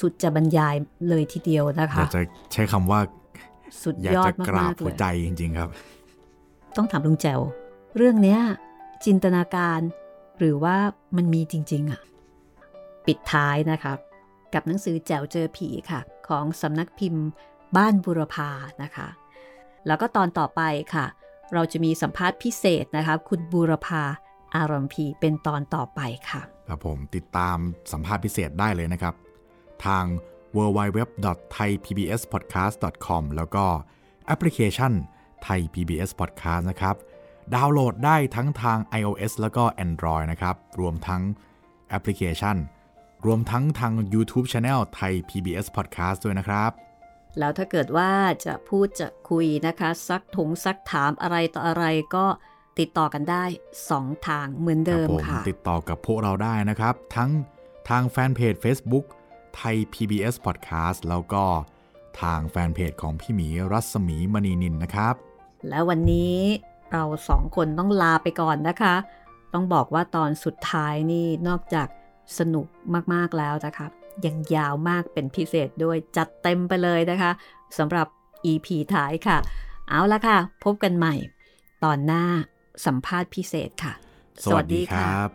[0.00, 0.74] สุดจะบรรยาย
[1.08, 3.00] เลยทีเดียวนะอคะยากจะใช้คำว่า
[3.82, 5.70] สุดอยากยอจะดกรามาบกๆเลหัวยใจจริง ๆ ครับ
[6.76, 7.40] ต้องถามลุงแจว
[7.96, 8.40] เรื่องเนี้ย
[9.04, 9.80] จินตนาการ
[10.38, 10.76] หรือว่า
[11.16, 12.00] มันมีจริง ๆอะ
[13.06, 13.92] ปิดท้ายนะคะ
[14.54, 17.26] กับหนังสือแจวเจอผีค่ะ ของสำนักพิมพ์
[17.76, 18.50] บ้านบุรพา
[18.82, 19.08] นะคะ
[19.86, 20.62] แล้วก็ตอนต่อไป
[20.94, 21.06] ค่ะ
[21.52, 24.02] เราจะมีสัมภาษณ์พิเศษนะคะ คุณบูรพา
[24.56, 26.00] อารมพี เป็นตอนต่อไป
[26.30, 27.56] ค่ะ ครับผมติดตาม
[27.92, 29.14] สัมภาษณ์พิเศษได้เลยนะครับ
[29.86, 30.04] ทาง
[30.56, 33.64] www.thaipbspodcast.com แล้วก็
[34.26, 34.92] แอปพลิเคชัน
[35.46, 36.96] Thai PBS Podcast นะครับ
[37.54, 41.22] ดาวน์โหลดได้ทั้งทาง iOS แล้วก็ Android นะครับ รวมทั้ง
[41.88, 42.56] แอปพลิเคชัน
[43.26, 46.70] รวมทั้งทาง YouTube Channel Thai PBS Podcast ด้วยนะครับ
[47.38, 48.12] แล้วถ้าเกิดว่า
[48.46, 51.84] จะพูดจะคุยนะคะ ซักถงซักถามอะไรต่ออะไร
[52.14, 52.26] ก็
[52.78, 53.44] ติดต่อกันได้
[53.84, 57.30] 2 ทางเหมือนเดิมครับผค่ะ ติดต่อกับพวกเราได้นะครับ ทั้ง
[57.88, 59.04] ทางแฟนเพจ Facebook
[59.56, 61.44] ไทย PBS Podcast แล้วก็
[62.20, 65.14] ทางแฟนเพจของพี่หมีรัศมีมณีนินนะครับ
[65.68, 66.36] แล้ววันนี้
[66.92, 68.94] เราสองคนต้องลาไปก่อนนะคะ
[69.52, 71.88] ต้องบอกว่าตอนสุดท้ายนี่นอกจาก
[72.38, 72.66] สนุก
[73.14, 73.86] มากๆแล้วนะคะ
[74.26, 77.30] ยังยาวมากเป็นพิเศษด้วยจัดเต็มไปเลยนะคะ
[77.78, 78.06] สำหรับ
[78.50, 79.38] EP ท้ายค่ะ
[79.88, 81.14] เอาละค่ะ พบกันใหม่
[81.84, 82.24] ตอนหน้า
[82.86, 83.92] สัมภาษณ์พิเศษค่ะ
[84.44, 85.30] สวัสดีครับ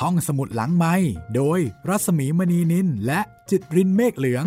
[0.00, 0.94] ห้องสมุดหลังไม้
[1.36, 3.20] โดยรัศมีมณีนินและ
[3.50, 4.44] จิตรินเมฆเหลือง